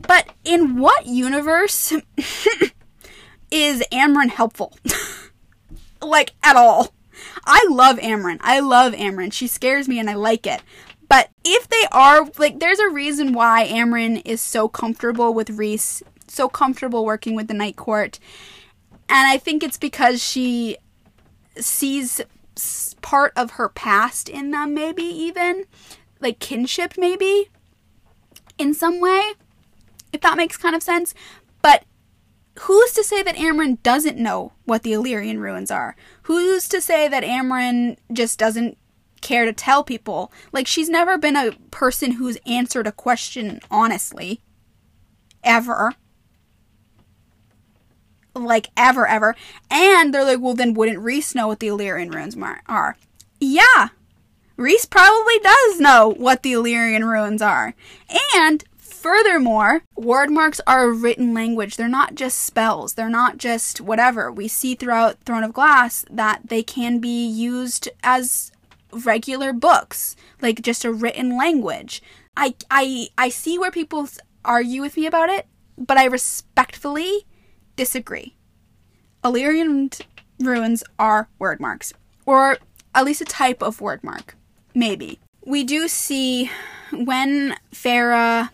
[0.00, 1.92] But in what universe
[3.50, 4.76] is Amren helpful?
[6.02, 6.94] like, at all.
[7.44, 8.38] I love Amren.
[8.40, 9.32] I love Amren.
[9.32, 10.62] She scares me and I like it.
[11.08, 16.02] But if they are, like, there's a reason why Amren is so comfortable with Rhys,
[16.26, 18.18] so comfortable working with the Night Court.
[19.08, 20.78] And I think it's because she
[21.56, 22.22] sees
[23.02, 25.64] part of her past in them, maybe even
[26.20, 27.50] like kinship, maybe
[28.56, 29.32] in some way,
[30.12, 31.14] if that makes kind of sense.
[32.60, 35.96] Who's to say that Amren doesn't know what the Illyrian ruins are?
[36.24, 38.76] Who's to say that Amren just doesn't
[39.22, 40.30] care to tell people.
[40.52, 44.42] Like, she's never been a person who's answered a question honestly.
[45.42, 45.94] Ever.
[48.34, 49.34] Like, ever, ever.
[49.70, 52.36] And they're like, well, then wouldn't Rhys know what the Illyrian runes
[52.68, 52.96] are?
[53.40, 53.88] Yeah.
[54.56, 57.74] Rhys probably does know what the Illyrian ruins are.
[58.34, 58.62] And
[59.02, 61.76] Furthermore, Wyrdmarks are a written language.
[61.76, 62.94] They're not just spells.
[62.94, 64.30] They're not just whatever.
[64.30, 68.52] We see throughout Throne of Glass that they can be used as
[68.92, 72.00] regular books, like just a written language.
[72.36, 74.08] I I I see where people
[74.44, 77.26] argue with me about it, but I respectfully
[77.74, 78.36] disagree.
[79.24, 79.90] Illyrian
[80.38, 81.92] runes are Wyrdmarks,
[82.24, 82.58] or
[82.94, 84.34] at least a type of Wyrdmark.
[84.76, 85.18] Maybe.
[85.44, 86.52] We do see
[86.92, 88.50] when Feyre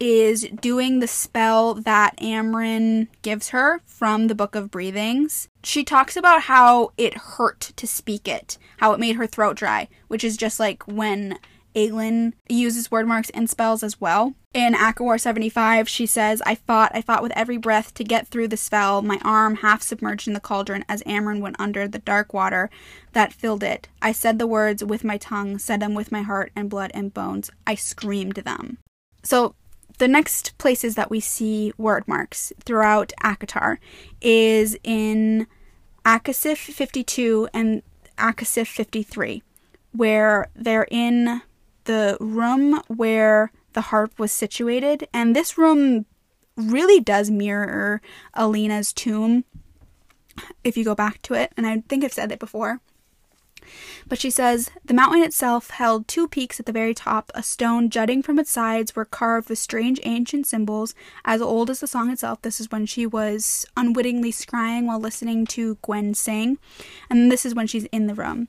[0.00, 5.48] is doing the spell that Amren gives her from the Book of Breathings.
[5.62, 9.88] She talks about how it hurt to speak it, how it made her throat dry,
[10.08, 11.38] which is just like when
[11.74, 14.34] Aelin uses Wyrdmarks and spells as well.
[14.54, 18.48] In ACOWAR 75, she says, I fought, I fought with every breath to get through
[18.48, 22.32] the spell, my arm half submerged in the cauldron as Amren went under the dark
[22.32, 22.70] water
[23.12, 23.88] that filled it.
[24.00, 27.12] I said the words with my tongue, said them with my heart and blood and
[27.12, 27.50] bones.
[27.66, 28.78] I screamed them.
[29.22, 29.54] So
[29.98, 33.78] the next places that we see Wyrdmarks throughout ACOTAR
[34.20, 35.46] is in
[36.04, 37.82] ACOSF 52 and
[38.16, 39.42] ACOSF 53,
[39.92, 41.42] where they're in
[41.84, 46.06] the room where the harp was situated, and this room
[46.56, 48.00] really does mirror
[48.34, 49.44] Elena's tomb
[50.64, 52.80] if you go back to it, and I think I've said it before.
[54.08, 57.30] But she says the mountain itself held two peaks at the very top.
[57.34, 60.94] A stone jutting from its sides were carved with strange ancient symbols
[61.24, 62.42] as old as the song itself.
[62.42, 66.58] This is when she was unwittingly scrying while listening to Gwyn sing,
[67.10, 68.48] and this is when she's in the room.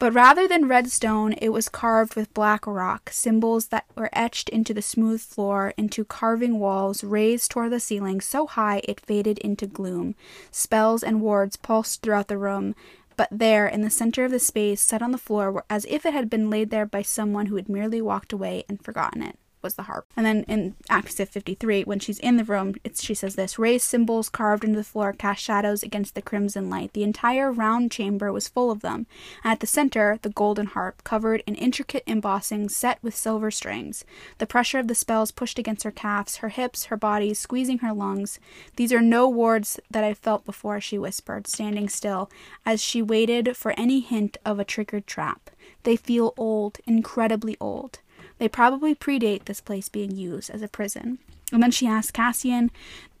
[0.00, 4.48] But rather than red stone, it was carved with black rock, symbols that were etched
[4.48, 9.38] into the smooth floor, into carving walls raised toward the ceiling so high it faded
[9.40, 10.14] into gloom.
[10.50, 12.74] Spells and wards pulsed throughout the room,
[13.20, 16.14] but there, in the center of the space, set on the floor, as if it
[16.14, 19.74] had been laid there by someone who had merely walked away and forgotten it was
[19.74, 20.06] the harp.
[20.16, 23.84] And then in Acts of 53, when she's in the room, she says this raised
[23.84, 26.92] symbols carved into the floor cast shadows against the crimson light.
[26.92, 29.06] The entire round chamber was full of them.
[29.44, 34.04] And at the center, the golden harp, covered in intricate embossing set with silver strings.
[34.38, 37.92] The pressure of the spells pushed against her calves, her hips, her body, squeezing her
[37.92, 38.38] lungs.
[38.76, 42.30] These are no wards that I felt before, she whispered, standing still,
[42.64, 45.50] as she waited for any hint of a triggered trap.
[45.82, 48.00] They feel old, incredibly old.
[48.40, 51.18] They probably predate this place being used as a prison.
[51.52, 52.70] And then she asked Cassian,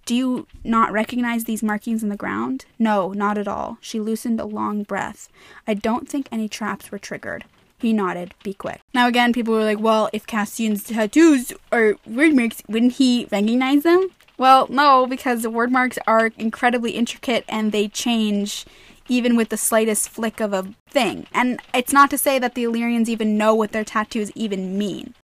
[0.06, 2.64] Do you not recognize these markings in the ground?
[2.78, 3.76] No, not at all.
[3.82, 5.28] She loosened a long breath.
[5.68, 7.44] I don't think any traps were triggered.
[7.78, 8.32] He nodded.
[8.42, 8.80] Be quick.
[8.94, 14.08] Now again, people were like, well, if Cassian's tattoos are Wyrdmarks, wouldn't he recognize them?
[14.38, 18.64] Well, no, because the Wyrdmarks are incredibly intricate and they change
[19.10, 21.26] even with the slightest flick of a thing.
[21.32, 25.14] And it's not to say that the Illyrians even know what their tattoos even mean.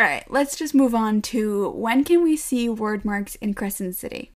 [0.00, 4.30] Alright, let's just move on to when can we see Wyrdmarks in Crescent City?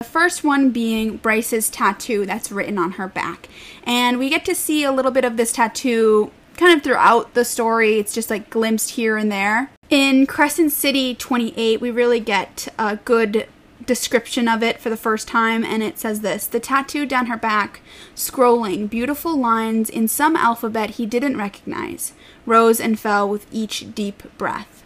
[0.00, 3.48] The first one being Bryce's tattoo that's written on her back.
[3.84, 7.44] And we get to see a little bit of this tattoo kind of throughout the
[7.44, 7.98] story.
[7.98, 9.70] It's just like glimpsed here and there.
[9.90, 13.46] In Crescent City 28, we really get a good
[13.86, 17.36] description of it for the first time, and it says this The tattoo down her
[17.36, 17.80] back,
[18.14, 22.12] scrolling, beautiful lines in some alphabet he didn't recognize,
[22.46, 24.82] rose and fell with each deep breath.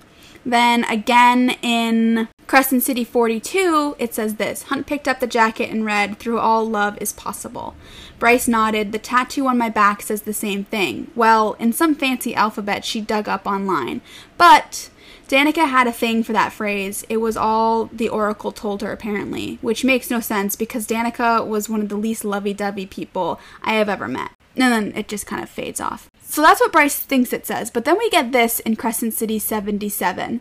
[0.47, 5.85] Then again in Crescent City 42, it says this Hunt picked up the jacket and
[5.85, 7.75] read, Through all love is possible.
[8.21, 8.93] Bryce nodded.
[8.93, 11.11] The tattoo on my back says the same thing.
[11.17, 14.01] Well, in some fancy alphabet she dug up online.
[14.39, 14.89] But
[15.29, 17.05] Danica had a thing for that phrase.
[17.09, 21.69] It was all the Oracle told her, apparently, which makes no sense because Danica was
[21.69, 24.31] one of the least lovey dovey people I have ever met.
[24.55, 26.09] And then it just kind of fades off.
[26.23, 27.71] So that's what Bryce thinks it says.
[27.71, 30.41] But then we get this in Crescent City 77.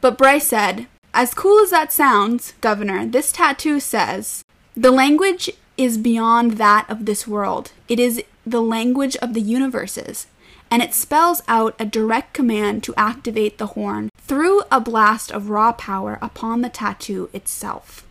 [0.00, 4.44] But Bryce said, As cool as that sounds, Governor, this tattoo says,
[4.76, 7.72] The language is beyond that of this world.
[7.88, 10.26] It is the language of the universes
[10.72, 15.50] and it spells out a direct command to activate the horn through a blast of
[15.50, 18.06] raw power upon the tattoo itself.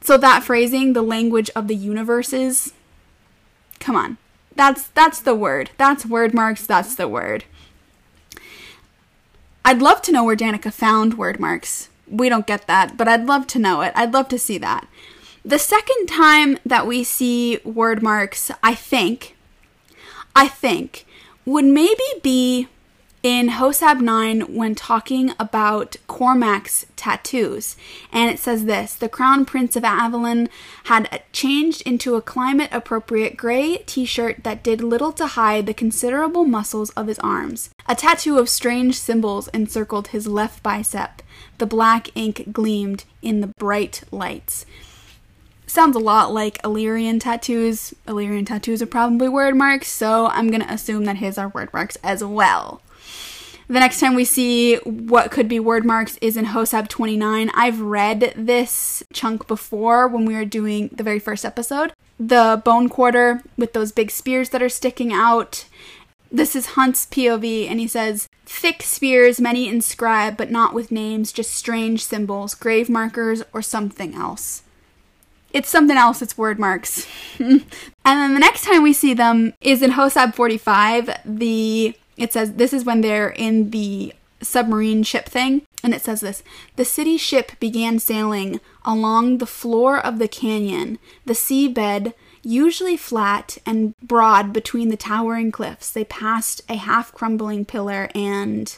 [0.00, 2.72] So that phrasing, the language of the universes,
[3.78, 4.16] come on.
[4.56, 5.68] That's that's the Wyrd.
[5.76, 7.42] That's Wyrdmarks, that's the Wyrd.
[9.62, 11.88] I'd love to know where Danica found Wyrdmarks.
[12.08, 13.92] We don't get that, but I'd love to know it.
[13.94, 14.88] I'd love to see that.
[15.44, 19.36] The second time that we see Wyrdmarks, I think,
[20.34, 21.04] I think,
[21.48, 22.68] would maybe be
[23.22, 27.74] in Hosab 9 when talking about Cormac's tattoos.
[28.12, 30.48] And it says this The Crown Prince of Avallen
[30.84, 35.74] had changed into a climate appropriate gray t shirt that did little to hide the
[35.74, 37.70] considerable muscles of his arms.
[37.86, 41.22] A tattoo of strange symbols encircled his left bicep.
[41.56, 44.66] The black ink gleamed in the bright lights.
[45.68, 47.92] Sounds a lot like Illyrian tattoos.
[48.08, 52.80] Illyrian tattoos are probably Wyrdmarks, so I'm gonna assume that his are Wyrdmarks as well.
[53.66, 57.50] The next time we see what could be Wyrdmarks is in Hosab 29.
[57.54, 61.92] I've read this chunk before when we were doing the very first episode.
[62.18, 65.66] The bone quarter with those big spears that are sticking out.
[66.32, 71.30] This is Hunt's POV, and he says, Thick spears, many inscribed, but not with names,
[71.30, 74.62] just strange symbols, grave markers, or something else.
[75.52, 77.06] It's something else, it's Wyrdmarks.
[77.38, 77.64] and
[78.04, 81.10] then the next time we see them is in Hosab 45.
[81.24, 86.20] The it says this is when they're in the submarine ship thing, and it says
[86.20, 86.42] this
[86.76, 93.58] The city ship began sailing along the floor of the canyon, the seabed usually flat
[93.66, 95.90] and broad between the towering cliffs.
[95.90, 98.76] They passed a half crumbling pillar and.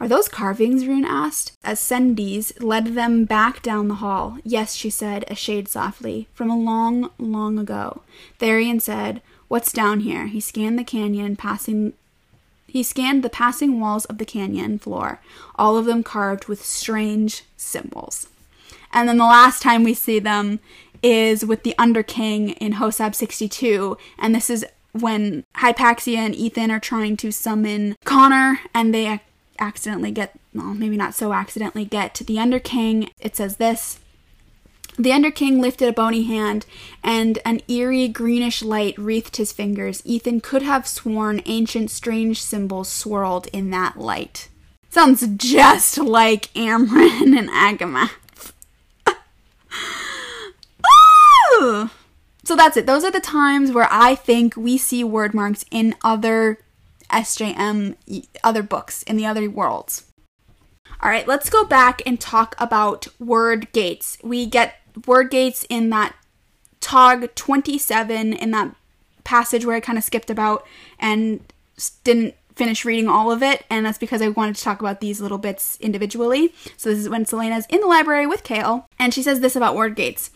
[0.00, 0.84] Are those carvings?
[0.84, 4.38] Ruhn asked, as Sendes led them back down the hall.
[4.44, 8.00] Yes, she said, a shade softly, from a long, long ago.
[8.40, 10.26] Tharion said, What's down here?
[10.28, 11.92] He scanned the canyon, passing
[12.66, 15.20] he scanned the passing walls of the canyon floor,
[15.56, 18.28] all of them carved with strange symbols.
[18.92, 20.60] And then the last time we see them
[21.02, 26.78] is with the Underking in Hosab 62, and this is when Hypaxia and Ithan are
[26.78, 29.20] trying to summon Connor, and they
[29.60, 33.10] accidentally get, well, maybe not so accidentally, get to the Underking.
[33.20, 34.00] It says this
[34.98, 36.66] the Underking lifted a bony hand,
[37.02, 40.02] and an eerie greenish light wreathed his fingers.
[40.02, 44.48] Ithan could have sworn ancient strange symbols swirled in that light.
[44.90, 48.10] Sounds just like Amren and Agamath.
[52.44, 52.86] so that's it.
[52.86, 56.58] Those are the times where I think we see Wyrdmarks in other
[57.10, 57.96] SJM,
[58.42, 60.04] other books, in the other worlds.
[61.02, 64.22] All right, let's go back and talk about Wyrdgates.
[64.22, 66.14] We get Wyrdgates in that
[66.80, 68.74] Tog 27 in that
[69.24, 70.66] passage where I kind of skipped about
[70.98, 71.40] and
[72.04, 75.20] didn't finish reading all of it, and that's because I wanted to talk about these
[75.20, 76.52] little bits individually.
[76.76, 79.76] So this is when Celaena's in the library with Chaol, and she says this about
[79.76, 80.30] Wyrdgates.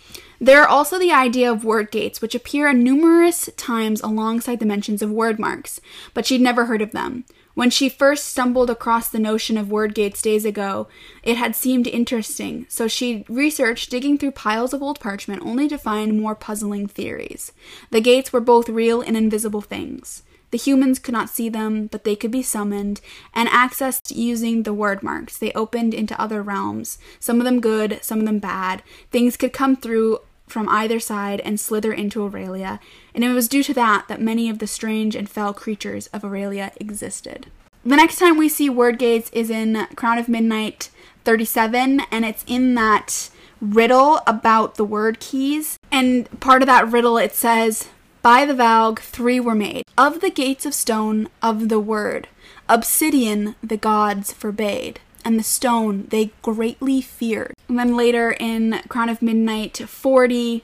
[0.44, 5.08] There are also the idea of Wyrdgates, which appear numerous times alongside the mentions of
[5.08, 5.80] Wyrdmarks,
[6.12, 7.24] but she'd never heard of them.
[7.54, 10.86] When she first stumbled across the notion of Wyrdgates days ago,
[11.22, 15.78] it had seemed interesting, so she researched digging through piles of old parchment only to
[15.78, 17.52] find more puzzling theories.
[17.90, 20.24] The gates were both real and invisible things.
[20.50, 23.00] The humans could not see them, but they could be summoned
[23.32, 25.38] and accessed using the Wyrdmarks.
[25.38, 28.82] They opened into other realms, some of them good, some of them bad.
[29.10, 32.78] Things could come through from either side and slither into Erilea,
[33.14, 36.22] and it was due to that that many of the strange and fell creatures of
[36.22, 37.46] Erilea existed.
[37.84, 40.90] The next time we see Wyrdgates is in Crown of Midnight
[41.24, 43.30] 37, and it's in that
[43.60, 45.76] riddle about the Wyrdkeys.
[45.90, 47.88] And part of that riddle it says,
[48.22, 49.84] By the Valg, three were made.
[49.98, 52.26] Of the gates of stone, of the Wyrd.
[52.68, 57.54] Obsidian the gods forbade and the stone they greatly feared.
[57.68, 60.62] And then later in Crown of Midnight 40,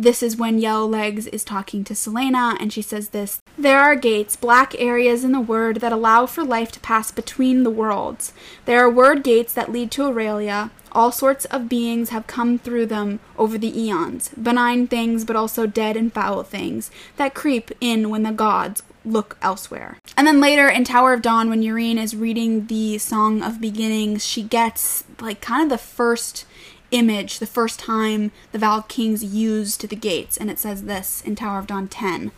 [0.00, 3.94] this is when Yellow Legs is talking to Celaena, and she says this There are
[3.94, 8.32] gates, black areas in the Wyrd that allow for life to pass between the worlds.
[8.64, 10.70] There are Wyrdgates that lead to Erilea.
[10.92, 15.66] All sorts of beings have come through them over the eons benign things, but also
[15.66, 19.98] dead and foul things that creep in when the gods look elsewhere.
[20.16, 24.24] And then later in Tower of Dawn, when Yrene is reading the Song of Beginnings,
[24.24, 26.46] she gets like kind of the first
[26.90, 31.36] image, the first time the Valg Kings used the gates, and it says this in
[31.36, 32.32] Tower of Dawn 10.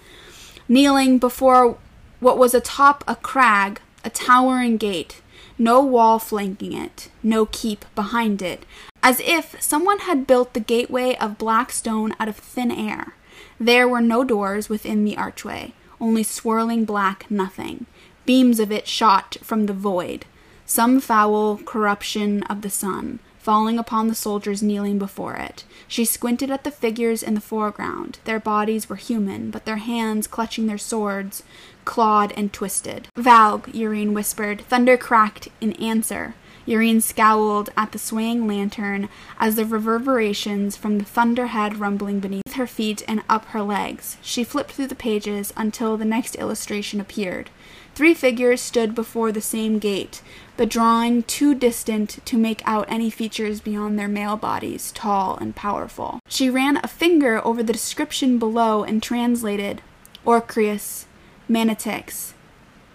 [0.69, 1.79] Kneeling before
[2.21, 5.21] what was atop a crag, a towering gate,
[5.59, 8.65] no wall flanking it, no keep behind it,
[9.03, 13.15] as if someone had built the gateway of black stone out of thin air.
[13.59, 15.73] There were no doors within the archway
[16.03, 17.87] only swirling black nothing.
[18.27, 20.27] Beams of it shot from the void.
[20.67, 25.65] Some foul corruption of the sun, falling upon the soldiers kneeling before it.
[25.89, 28.19] She squinted at the figures in the foreground.
[28.25, 31.43] Their bodies were human, but their hands, clutching their swords,
[31.85, 33.09] clawed and twisted.
[33.17, 34.63] Valg, Yrene whispered.
[34.63, 36.35] Thunder cracked in answer.
[36.67, 39.09] Yrene scowled at the swaying lantern
[39.39, 44.17] as the reverberations from the thunderhead rumbling beneath her feet and up her legs.
[44.23, 47.51] She flipped through the pages until the next illustration appeared.
[47.95, 50.23] Three figures stood before the same gate,
[50.57, 55.55] the drawing too distant to make out any features beyond their male bodies, tall and
[55.55, 56.21] powerful.
[56.29, 59.83] She ran a finger over the description below and translated
[60.25, 61.07] Orcreus,
[61.51, 62.33] Mantyx,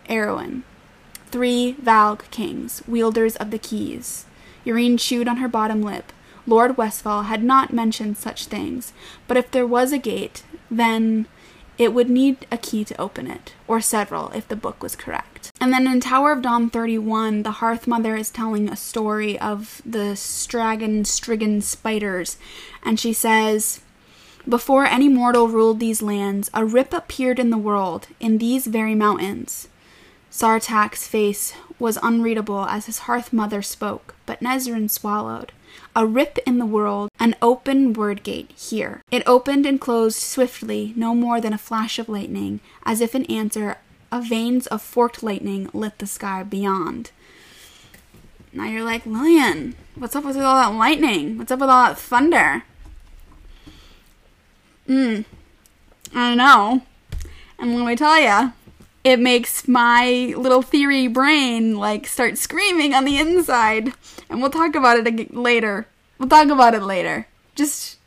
[0.10, 0.64] Erawan.
[1.30, 4.26] Three Valg kings, wielders of the keys.
[4.66, 6.12] Yrene chewed on her bottom lip.
[6.46, 8.94] Lord Westfall had not mentioned such things,
[9.28, 11.28] but if there was a gate, then
[11.78, 15.52] it would need a key to open it, or several if the book was correct.
[15.60, 19.82] And then in Tower of Dawn 31, the Hearth Mother is telling a story of
[19.86, 22.38] the Stragon Strigan spiders,
[22.84, 23.82] and she says,
[24.48, 28.96] Before any mortal ruled these lands, a rip appeared in the world, in these very
[28.96, 29.68] mountains.
[30.38, 35.52] Sartaq's face was unreadable as his hearth mother spoke, but Nesryn swallowed.
[35.96, 39.02] A rip in the world, an open Wyrdgate here.
[39.10, 43.26] It opened and closed swiftly, no more than a flash of lightning, as if in
[43.26, 43.78] answer,
[44.12, 47.10] a veins of forked lightning lit the sky beyond.
[48.54, 51.40] Now you're like, Lillian, what's up with all that lightning?
[51.40, 52.62] What's up with all that thunder?
[54.86, 55.22] Hmm,
[56.14, 56.84] I don't know.
[57.58, 58.54] And let me tell you,
[59.08, 63.94] it makes my little theory brain like start screaming on the inside.
[64.30, 65.88] And we'll talk about it later.
[66.20, 67.26] We'll talk about it later.
[67.56, 68.00] Just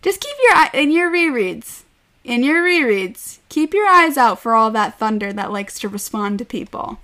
[0.00, 1.82] just keep your eye in your rereads.
[2.24, 6.38] In your rereads, keep your eyes out for all that thunder that likes to respond
[6.38, 7.00] to people.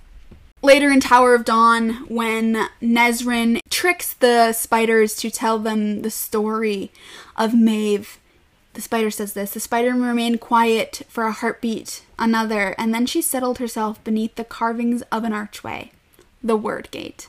[0.63, 6.91] Later in Tower of Dawn, when Nesryn tricks the spiders to tell them the story
[7.37, 8.17] of Maeve
[8.73, 9.51] the spider says this.
[9.51, 14.43] The spider remained quiet for a heartbeat, another, and then she settled herself beneath the
[14.43, 15.91] carvings of an archway,
[16.43, 17.27] the Wyrdgate.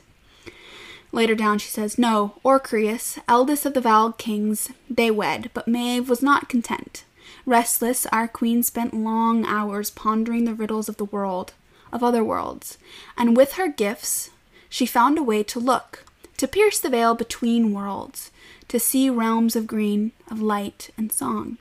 [1.13, 6.09] Later down, she says, No, Orcreus, eldest of the Valg kings, they wed, but Maeve
[6.09, 7.05] was not content.
[7.47, 11.53] Restless, our queen spent long hours pondering the riddles of the world,
[11.93, 12.79] of other worlds,
[13.17, 14.31] and with her gifts,
[14.69, 16.05] she found a way to look,
[16.37, 18.33] to pierce the veil between worlds,
[18.69, 21.59] to see realms of green, of light and song.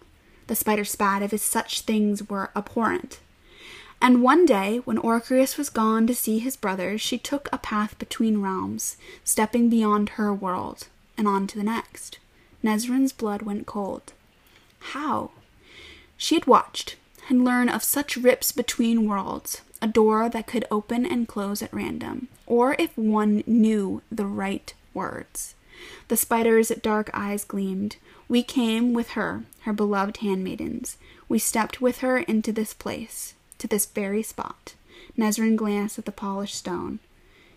[0.48, 3.20] The spider spat if such things were abhorrent.
[4.02, 7.98] And one day, when Orcreus was gone to see his brothers, she took a path
[7.98, 10.88] between realms, stepping beyond her world
[11.18, 12.20] and on to the next.
[12.62, 14.12] Nesryn's blood went cold.
[14.80, 15.32] How?
[16.18, 16.98] She had watched,
[17.30, 21.74] and learned of such rips between worlds, a door that could open and close at
[21.74, 25.56] random, or if one knew the right words.
[26.08, 27.98] The spider's dark eyes gleamed.
[28.28, 30.98] We came with her, her beloved handmaidens.
[31.28, 34.76] We stepped with her into this place, to this very spot.
[35.18, 37.00] Nesryn glanced at the polished stone.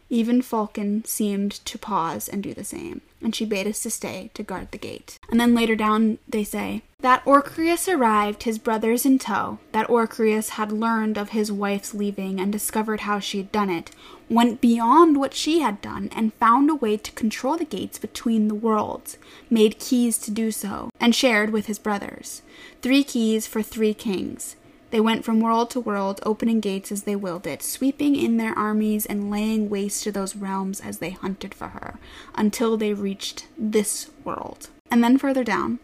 [0.09, 4.31] Even Falcon seemed to pause and do the same, and she bade us to stay
[4.35, 5.19] to guard the gate.
[5.29, 10.51] And then later down they say, That Orcreus arrived, his brothers in tow, that Orcreus
[10.51, 13.91] had learned of his wife's leaving and discovered how she had done it,
[14.29, 18.47] went beyond what she had done and found a way to control the gates between
[18.47, 19.19] the worlds,
[19.51, 22.43] made keys to do so, and shared with his brothers.
[22.81, 24.55] Three keys for three kings.
[24.97, 28.59] They went from world to world, opening gates as they willed it, sweeping in their
[28.59, 31.99] armies and laying waste to those realms as they hunted for her,
[32.34, 34.70] until they reached this world.
[34.90, 35.80] And then further down.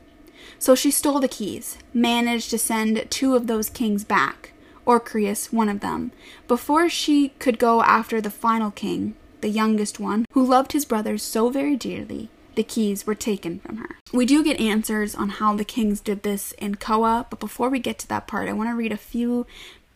[0.59, 4.55] So she stole the keys, managed to send two of those kings back,
[4.87, 6.13] Orcreus one of them,
[6.49, 11.23] before she could go after the final king, the youngest one, who loved his brothers
[11.23, 13.97] so very dearly the keys were taken from her.
[14.13, 17.79] We do get answers on how the kings did this in Koa, but before we
[17.79, 19.47] get to that part, I want to read a few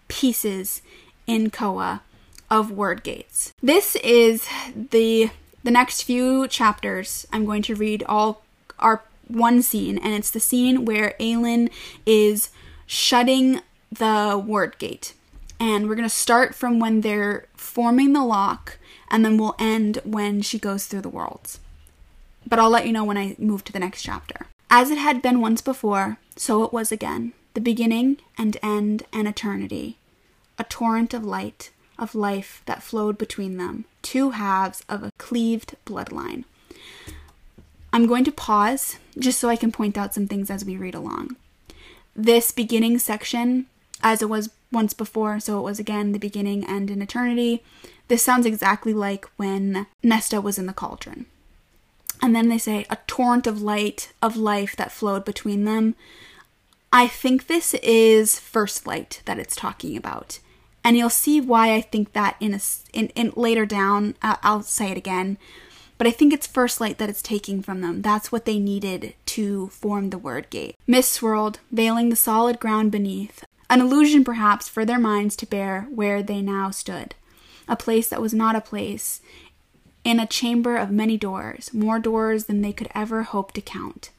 [0.08, 0.82] pieces
[1.26, 2.02] in Koa
[2.50, 3.52] of Wyrdgates.
[3.62, 5.30] This is the
[5.64, 7.26] the next few chapters.
[7.32, 8.44] I'm going to read all
[8.78, 11.70] our one scene, and it's the scene where Aelin
[12.04, 12.50] is
[12.86, 15.12] shutting the Wyrdgate.
[15.58, 18.78] And we're going to start from when they're forming the lock,
[19.10, 21.58] and then we'll end when she goes through the worlds
[22.46, 24.46] but I'll let you know when I move to the next chapter.
[24.70, 29.26] As it had been once before, so it was again, the beginning and end and
[29.26, 29.98] eternity,
[30.58, 35.76] a torrent of light, of life that flowed between them, two halves of a cleaved
[35.86, 36.44] bloodline.
[37.92, 40.94] I'm going to pause just so I can point out some things as we read
[40.94, 41.36] along.
[42.14, 43.66] This beginning section,
[44.02, 47.62] as it was once before, so it was again the beginning, and eternity,
[48.08, 51.26] this sounds exactly like when Nesta was in the cauldron.
[52.22, 55.94] And then they say a torrent of light of life that flowed between them.
[56.92, 60.38] I think this is first light that it's talking about.
[60.82, 62.60] And you'll see why I think that in a
[62.92, 65.36] in, in later down uh, I'll say it again.
[65.98, 68.02] But I think it's first light that it's taking from them.
[68.02, 70.74] That's what they needed to form the Wyrdgate.
[70.86, 75.88] Mist swirled, veiling the solid ground beneath, an illusion perhaps for their minds to bear
[75.90, 77.14] where they now stood.
[77.66, 79.20] A place that was not a place,
[80.06, 84.10] in a chamber of many doors, more doors than they could ever hope to count.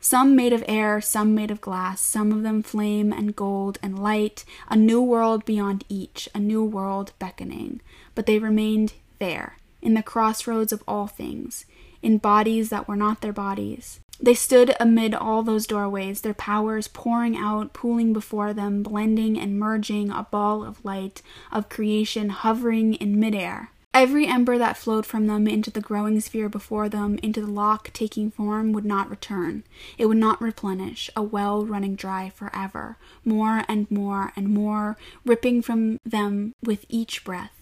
[0.00, 3.98] Some made of air, some made of glass, some of them flame and gold and
[3.98, 7.82] light, a new world beyond each, a new world beckoning.
[8.14, 11.66] But they remained there, in the crossroads of all things,
[12.00, 14.00] in bodies that were not their bodies.
[14.18, 19.58] They stood amid all those doorways, their powers pouring out, pooling before them, blending and
[19.58, 21.20] merging, a ball of light,
[21.52, 23.72] of creation hovering in midair.
[23.94, 27.92] Every ember that flowed from them into the growing sphere before them, into the lock
[27.92, 29.62] taking form, would not return.
[29.96, 32.96] It would not replenish, a well running dry forever.
[33.24, 37.52] More and more and more, ripping from them with each breath.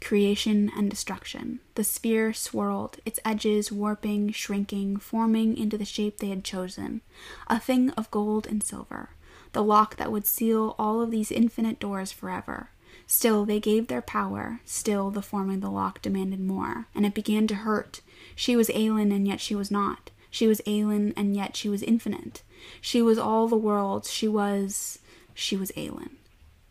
[0.00, 1.60] Creation and destruction.
[1.74, 7.02] The sphere swirled, its edges warping, shrinking, forming into the shape they had chosen.
[7.48, 9.10] A thing of gold and silver.
[9.52, 12.70] The lock that would seal all of these infinite doors forever.
[13.06, 14.60] Still, they gave their power.
[14.64, 16.86] Still, the form forming the lock demanded more.
[16.94, 18.00] And it began to hurt.
[18.34, 20.10] She was Aelin, and yet she was not.
[20.30, 22.42] She was Aelin, and yet she was infinite.
[22.80, 24.06] She was all the world.
[24.06, 24.98] She was.
[25.34, 26.16] She was Aelin.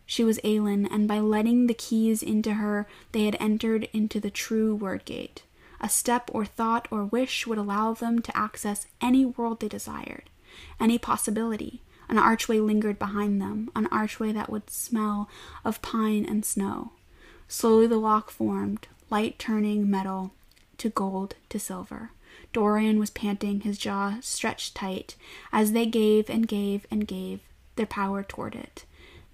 [0.06, 4.30] She was Aelin, and by letting the keys into her, they had entered into the
[4.30, 5.42] true Wyrdgate.
[5.80, 10.28] A step or thought or wish would allow them to access any world they desired,
[10.78, 11.82] any possibility.
[12.08, 15.28] An archway lingered behind them, an archway that would smell
[15.64, 16.92] of pine and snow.
[17.48, 20.32] Slowly the lock formed, light turning metal
[20.78, 22.10] to gold to silver.
[22.52, 25.16] Dorian was panting, his jaw stretched tight,
[25.52, 27.40] as they gave and gave and gave
[27.76, 28.84] their power toward it.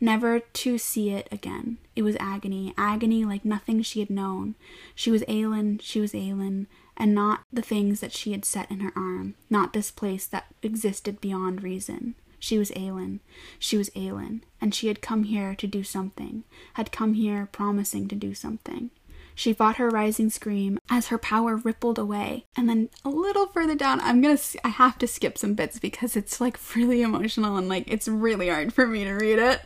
[0.01, 1.79] Never to see it again.
[1.97, 4.55] It was agony, agony like nothing she had known.
[4.95, 6.67] She was Aelin, she was Aelin,
[6.97, 10.47] and not the things that she had set in her arm, not this place that
[10.63, 12.15] existed beyond reason.
[12.39, 13.21] She was Aelin.
[13.59, 16.45] She was Aelin, and she had come here to do something,
[16.75, 18.91] had come here promising to do something.
[19.35, 22.45] She fought her rising scream as her power rippled away.
[22.57, 26.17] And then a little further down, I'm gonna, I have to skip some bits because
[26.17, 29.61] it's like really emotional and like it's really hard for me to read it.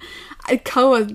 [0.44, 1.08] I, Koa,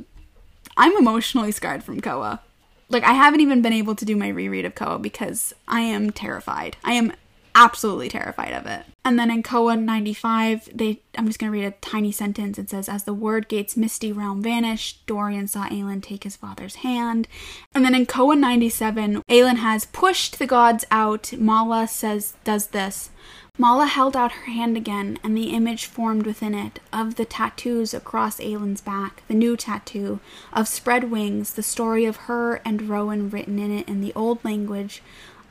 [0.76, 2.42] I'm emotionally scarred from Koa.
[2.90, 6.12] Like, I haven't even been able to do my reread of Koa because I am
[6.12, 6.78] terrified.
[6.84, 7.14] I am
[7.58, 8.86] absolutely terrified of it.
[9.04, 12.60] And then in Koa 95, they I'm just gonna read a tiny sentence.
[12.60, 17.28] It says, As the Wyrdgate's misty realm vanished, Dorian saw Aelin take his father's hand.
[17.74, 21.34] And then in Koa 97, Aelin has pushed the gods out.
[21.34, 23.10] Mala says does this.
[23.58, 27.92] Mala held out her hand again, and the image formed within it of the tattoos
[27.92, 30.20] across Aelin's back, the new tattoo,
[30.54, 34.46] of spread wings, the story of her and Rowan written in it in the old
[34.46, 35.02] language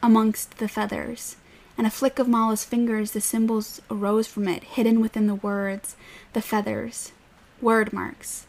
[0.05, 1.35] amongst the feathers
[1.77, 5.97] and a flick of Mala's fingers, the symbols arose from it, hidden within the words,
[6.33, 7.13] the feathers,
[7.63, 8.45] Wyrdmarks.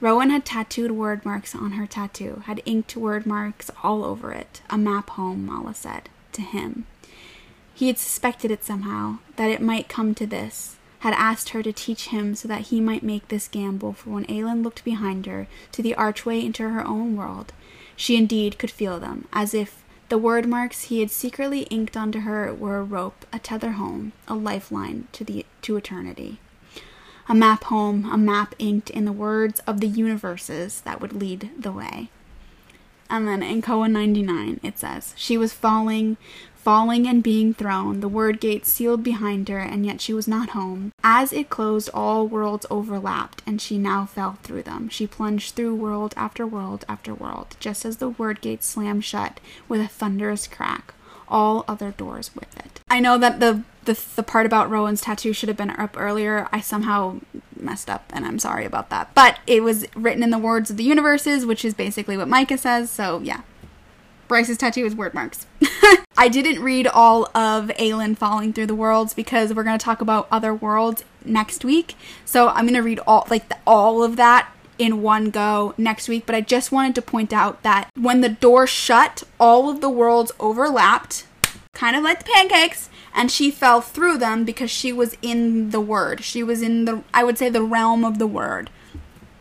[0.00, 4.62] Rowan had tattooed Wyrdmarks on her tattoo, had inked Wyrdmarks all over it.
[4.70, 6.86] A map home, Mala said, to him.
[7.74, 11.72] He had suspected it somehow, that it might come to this, had asked her to
[11.72, 15.48] teach him so that he might make this gamble, for when Aelin looked behind her,
[15.72, 17.52] to the archway into her own world,
[17.96, 22.52] she indeed could feel them, as if the Wyrdmarks he had secretly inked onto her
[22.54, 26.40] were a rope, a tether home, a lifeline to the to eternity.
[27.28, 31.50] A map home, a map inked in the words of the universes that would lead
[31.58, 32.08] the way.
[33.10, 36.16] And then in Koa 99, it says, She was falling,
[36.68, 40.92] falling and being thrown, the Wyrdgate sealed behind her, and yet she was not home.
[41.02, 44.90] As it closed, all worlds overlapped, and she now fell through them.
[44.90, 49.80] She plunged through world after world after world, just as the Wyrdgate slammed shut with
[49.80, 50.92] a thunderous crack,
[51.26, 52.80] all other doors with it.
[52.90, 56.48] I know that the the, the part about Rowan's tattoo should have been up earlier.
[56.52, 57.20] I somehow
[57.58, 59.14] messed up, and I'm sorry about that.
[59.14, 62.58] But it was written in the words of the universes, which is basically what Micah
[62.58, 63.40] says, so yeah.
[64.28, 65.46] Bryce's tattoo is Wyrdmarks.
[66.18, 70.02] I didn't read all of Aelin falling through the worlds because we're going to talk
[70.02, 71.94] about other worlds next week.
[72.24, 76.08] So I'm going to read all like the, all of that in one go next
[76.08, 79.80] week, but I just wanted to point out that when the door shut, all of
[79.80, 81.26] the worlds overlapped,
[81.72, 85.80] kind of like the pancakes, and she fell through them because she was in the
[85.80, 86.20] Wyrd.
[86.20, 88.68] She was in the I would say the realm of the Wyrd.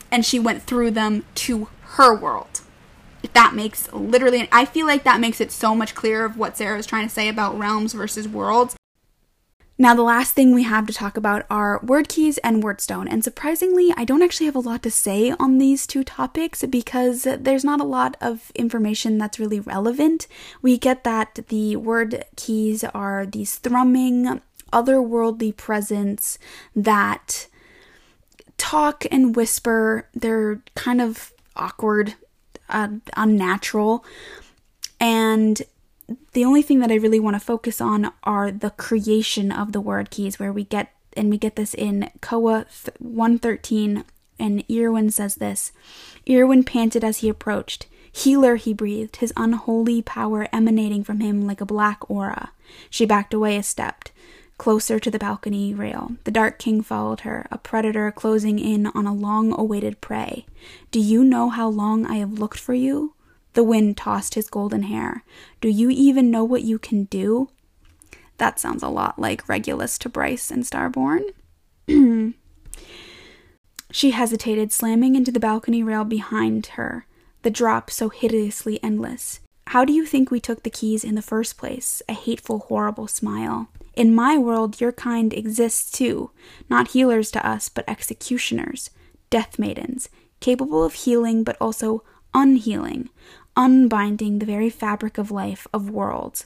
[0.10, 2.62] And she went through them to her world
[3.34, 6.78] that makes literally I feel like that makes it so much clearer of what Sarah
[6.78, 8.76] was trying to say about realms versus worlds.
[9.80, 13.08] Now, the last thing we have to talk about are Wyrdkeys and Wyrdstone.
[13.08, 17.28] And surprisingly, I don't actually have a lot to say on these two topics because
[17.40, 20.26] there's not a lot of information that's really relevant.
[20.64, 24.42] We get that the word keys are these thrumming,
[24.74, 26.40] otherworldly presence
[26.76, 27.48] that
[28.58, 30.10] talk and whisper.
[30.16, 32.16] They're kind of awkward,
[32.70, 34.04] uh, unnatural.
[35.00, 35.62] And
[36.34, 39.82] the only thing that I really want to focus on are the creation of the
[39.82, 42.66] Wyrdkeys, where we get, and we get this in Koa
[43.00, 44.06] 113,
[44.40, 45.72] and Erawan says this
[46.26, 47.88] Erawan panted as he approached.
[48.12, 52.52] Healer, he breathed, his unholy power emanating from him like a black aura.
[52.90, 54.10] She backed away a step
[54.58, 56.14] closer to the balcony rail.
[56.24, 60.46] The Dark King followed her, a predator closing in on a long awaited prey.
[60.92, 63.14] Do you know how long I have looked for you?
[63.54, 65.24] The wind tossed his golden hair.
[65.62, 67.50] Do you even know what you can do?
[68.38, 71.24] That sounds a lot like Rigelus to Bryce and Starborn.
[73.92, 77.06] she hesitated, slamming into the balcony rail behind her,
[77.42, 79.40] the drop so hideously endless.
[79.68, 82.02] How do you think we took the keys in the first place?
[82.08, 83.70] A hateful, horrible smile.
[83.98, 86.30] In my world, your kind exists too,
[86.70, 88.92] not healers to us, but executioners,
[89.32, 90.08] death maidens,
[90.40, 93.10] capable of healing but also unhealing,
[93.56, 96.46] unbinding the very fabric of life, of worlds.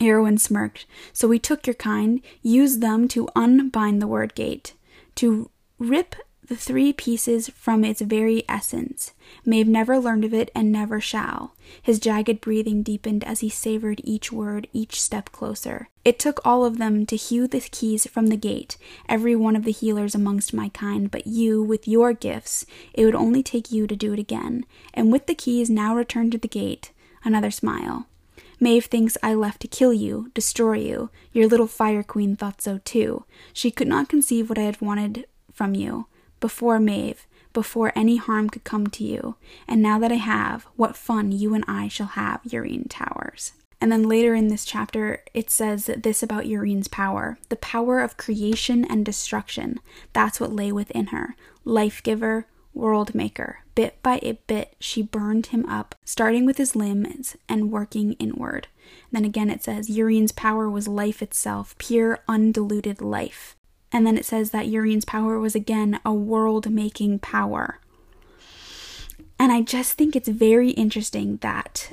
[0.00, 0.86] Erawan smirked.
[1.12, 4.72] So we took your kind, used them to unbind the Wyrdgate,
[5.16, 6.16] to rip
[6.46, 9.12] the three pieces from its very essence.
[9.46, 11.54] Maeve never learned of it and never shall.
[11.80, 15.88] His jagged breathing deepened as he savored each word, each step closer.
[16.04, 18.76] It took all of them to hew the keys from the gate,
[19.08, 23.14] every one of the healers amongst my kind, but you, with your gifts, it would
[23.14, 24.66] only take you to do it again.
[24.92, 26.92] And with the keys now returned to the gate,
[27.24, 28.06] another smile.
[28.60, 31.10] Maeve thinks I left to kill you, destroy you.
[31.32, 33.24] Your little fire queen thought so too.
[33.52, 36.06] She could not conceive what I had wanted from you
[36.44, 39.36] before Maeve, before any harm could come to you.
[39.66, 43.52] And now that I have, what fun you and I shall have, Yrene Towers.
[43.80, 48.18] And then later in this chapter, it says this about Yrene's power the power of
[48.18, 49.80] creation and destruction.
[50.12, 51.34] That's what lay within her.
[51.64, 53.60] Life giver, world maker.
[53.74, 58.68] Bit by bit, she burned him up, starting with his limbs and working inward.
[59.12, 63.56] then again, it says Yrene's power was life itself, pure, undiluted life.
[63.94, 67.78] And then it says that Yrene's power was again a world making power.
[69.38, 71.92] And I just think it's very interesting that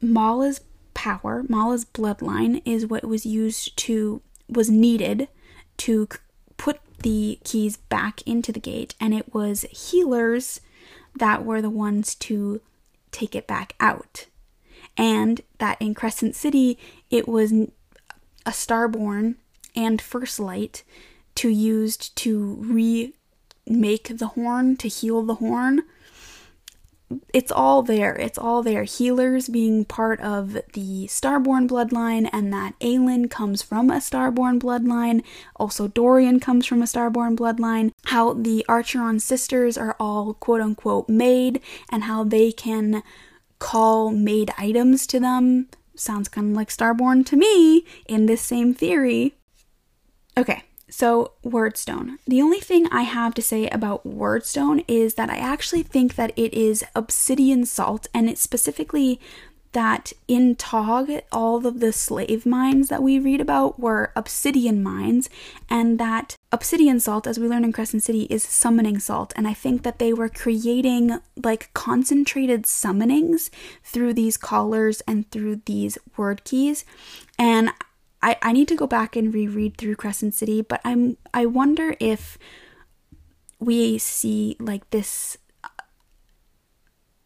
[0.00, 0.62] Mala's
[0.94, 5.28] power, Mala's bloodline, is what was used to, was needed
[5.76, 6.08] to
[6.56, 10.60] put the keys back into the gate, and it was healers
[11.14, 12.60] that were the ones to
[13.12, 14.26] take it back out.
[14.96, 16.78] And that in Crescent City,
[17.10, 19.36] it was a starborn
[19.76, 20.82] and first light
[21.38, 22.56] to used to
[23.66, 25.82] remake the horn to heal the horn
[27.32, 28.14] it's all there.
[28.16, 28.84] It's all there.
[28.84, 35.22] Healers being part of the Starborn bloodline, and that Aylin comes from a Starborn bloodline.
[35.56, 37.92] Also, Dorian comes from a Starborn bloodline.
[38.06, 41.60] How the Archeron sisters are all quote unquote made,
[41.90, 43.02] and how they can
[43.58, 45.68] call made items to them.
[45.96, 49.34] Sounds kind of like Starborn to me in this same theory.
[50.36, 52.18] Okay, so, Wyrdstone.
[52.26, 56.32] The only thing I have to say about Wyrdstone is that I actually think that
[56.36, 59.20] it is obsidian salt, and it's specifically
[59.72, 65.28] that in Tog, all of the slave mines that we read about were obsidian mines,
[65.68, 69.32] and that obsidian salt, as we learn in Crescent City, is summoning salt.
[69.36, 73.50] And I think that they were creating like concentrated summonings
[73.84, 76.84] through these collars and through these Wyrdkeys.
[77.38, 77.70] And
[78.22, 81.94] I, I need to go back and reread through Crescent City, but I'm I wonder
[82.00, 82.38] if
[83.60, 85.36] we see like this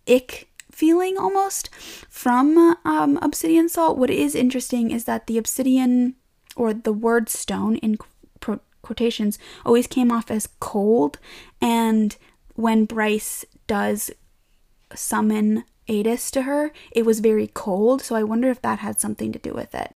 [0.09, 1.71] ick feeling almost
[2.09, 3.99] from um, obsidian salt.
[3.99, 6.17] What is interesting is that the obsidian
[6.57, 11.19] or the Wyrdstone in qu- quotations always came off as cold,
[11.61, 12.17] and
[12.55, 14.11] when Bryce does
[14.95, 18.03] summon Aidas to her, it was very cold.
[18.03, 19.92] So I wonder if that had something to do with it.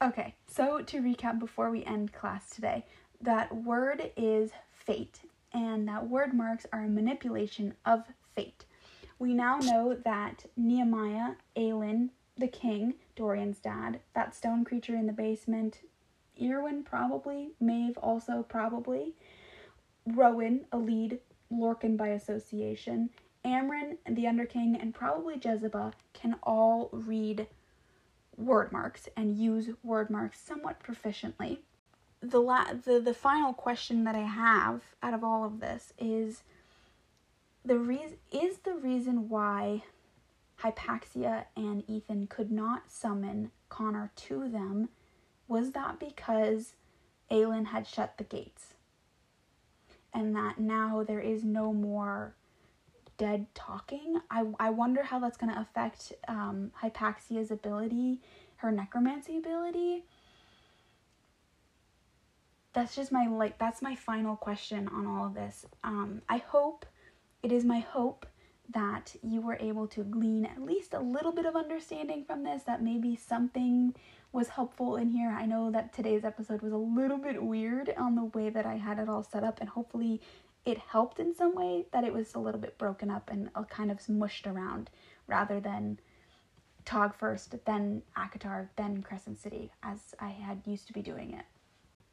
[0.00, 2.84] Okay, so to recap before we end class today,
[3.20, 5.22] that Wyrd is fate,
[5.52, 8.04] and that Wyrdmarks are a manipulation of
[8.36, 8.64] fate.
[9.18, 15.12] We now know that Nehemia, Aylin, the king, Dorian's dad, that stone creature in the
[15.12, 15.80] basement,
[16.40, 19.14] Irwin probably, Maeve also probably,
[20.06, 21.18] Rowan, Elide,
[21.52, 23.10] Lorcan by association,
[23.44, 27.48] Amren, the Underking, and probably Jesiba can all read
[28.40, 31.58] Wyrdmarks and use Wyrdmarks somewhat proficiently.
[32.20, 36.42] The, la- the the final question that I have out of all of this is
[37.64, 39.84] the reason is the reason why
[40.60, 44.88] Hypaxia and Ithan could not summon Connor to them
[45.46, 46.74] was that because
[47.30, 48.74] Aelin had shut the gates
[50.12, 52.34] and that now there is no more
[53.18, 54.20] dead talking.
[54.30, 58.20] I, I wonder how that's going to affect um, Hypaxia's ability,
[58.56, 60.04] her necromancy ability.
[62.72, 65.66] That's just my like that's my final question on all of this.
[65.82, 66.86] Um, I hope
[67.42, 68.26] it is my hope
[68.74, 72.64] that you were able to glean at least a little bit of understanding from this,
[72.64, 73.94] that maybe something
[74.30, 75.30] was helpful in here.
[75.30, 78.74] I know that today's episode was a little bit weird on the way that I
[78.74, 80.20] had it all set up, and hopefully
[80.64, 83.64] it helped in some way that it was a little bit broken up and uh,
[83.64, 84.90] kind of smushed around
[85.26, 85.98] rather than
[86.84, 91.44] Tog first, then ACOTAR, then Crescent City, as I had used to be doing it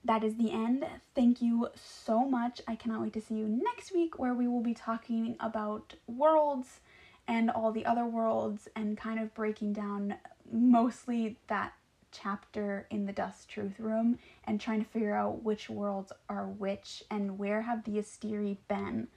[0.05, 0.85] that is the end.
[1.15, 2.61] Thank you so much.
[2.67, 6.79] I cannot wait to see you next week where we will be talking about worlds
[7.27, 10.15] and all the other worlds and kind of breaking down
[10.51, 11.73] mostly that
[12.21, 17.03] chapter in the Dusk Truth Room and trying to figure out which worlds are which
[17.09, 19.07] and where have the Asteri been.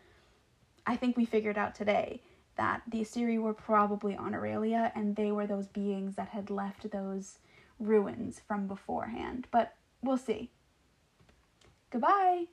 [0.87, 2.23] I think we figured out today
[2.57, 6.91] that the Asteri were probably on Erilea and they were those beings that had left
[6.91, 7.39] those
[7.79, 9.47] ruins from beforehand.
[9.51, 10.51] But we'll see.
[11.91, 12.47] Goodbye.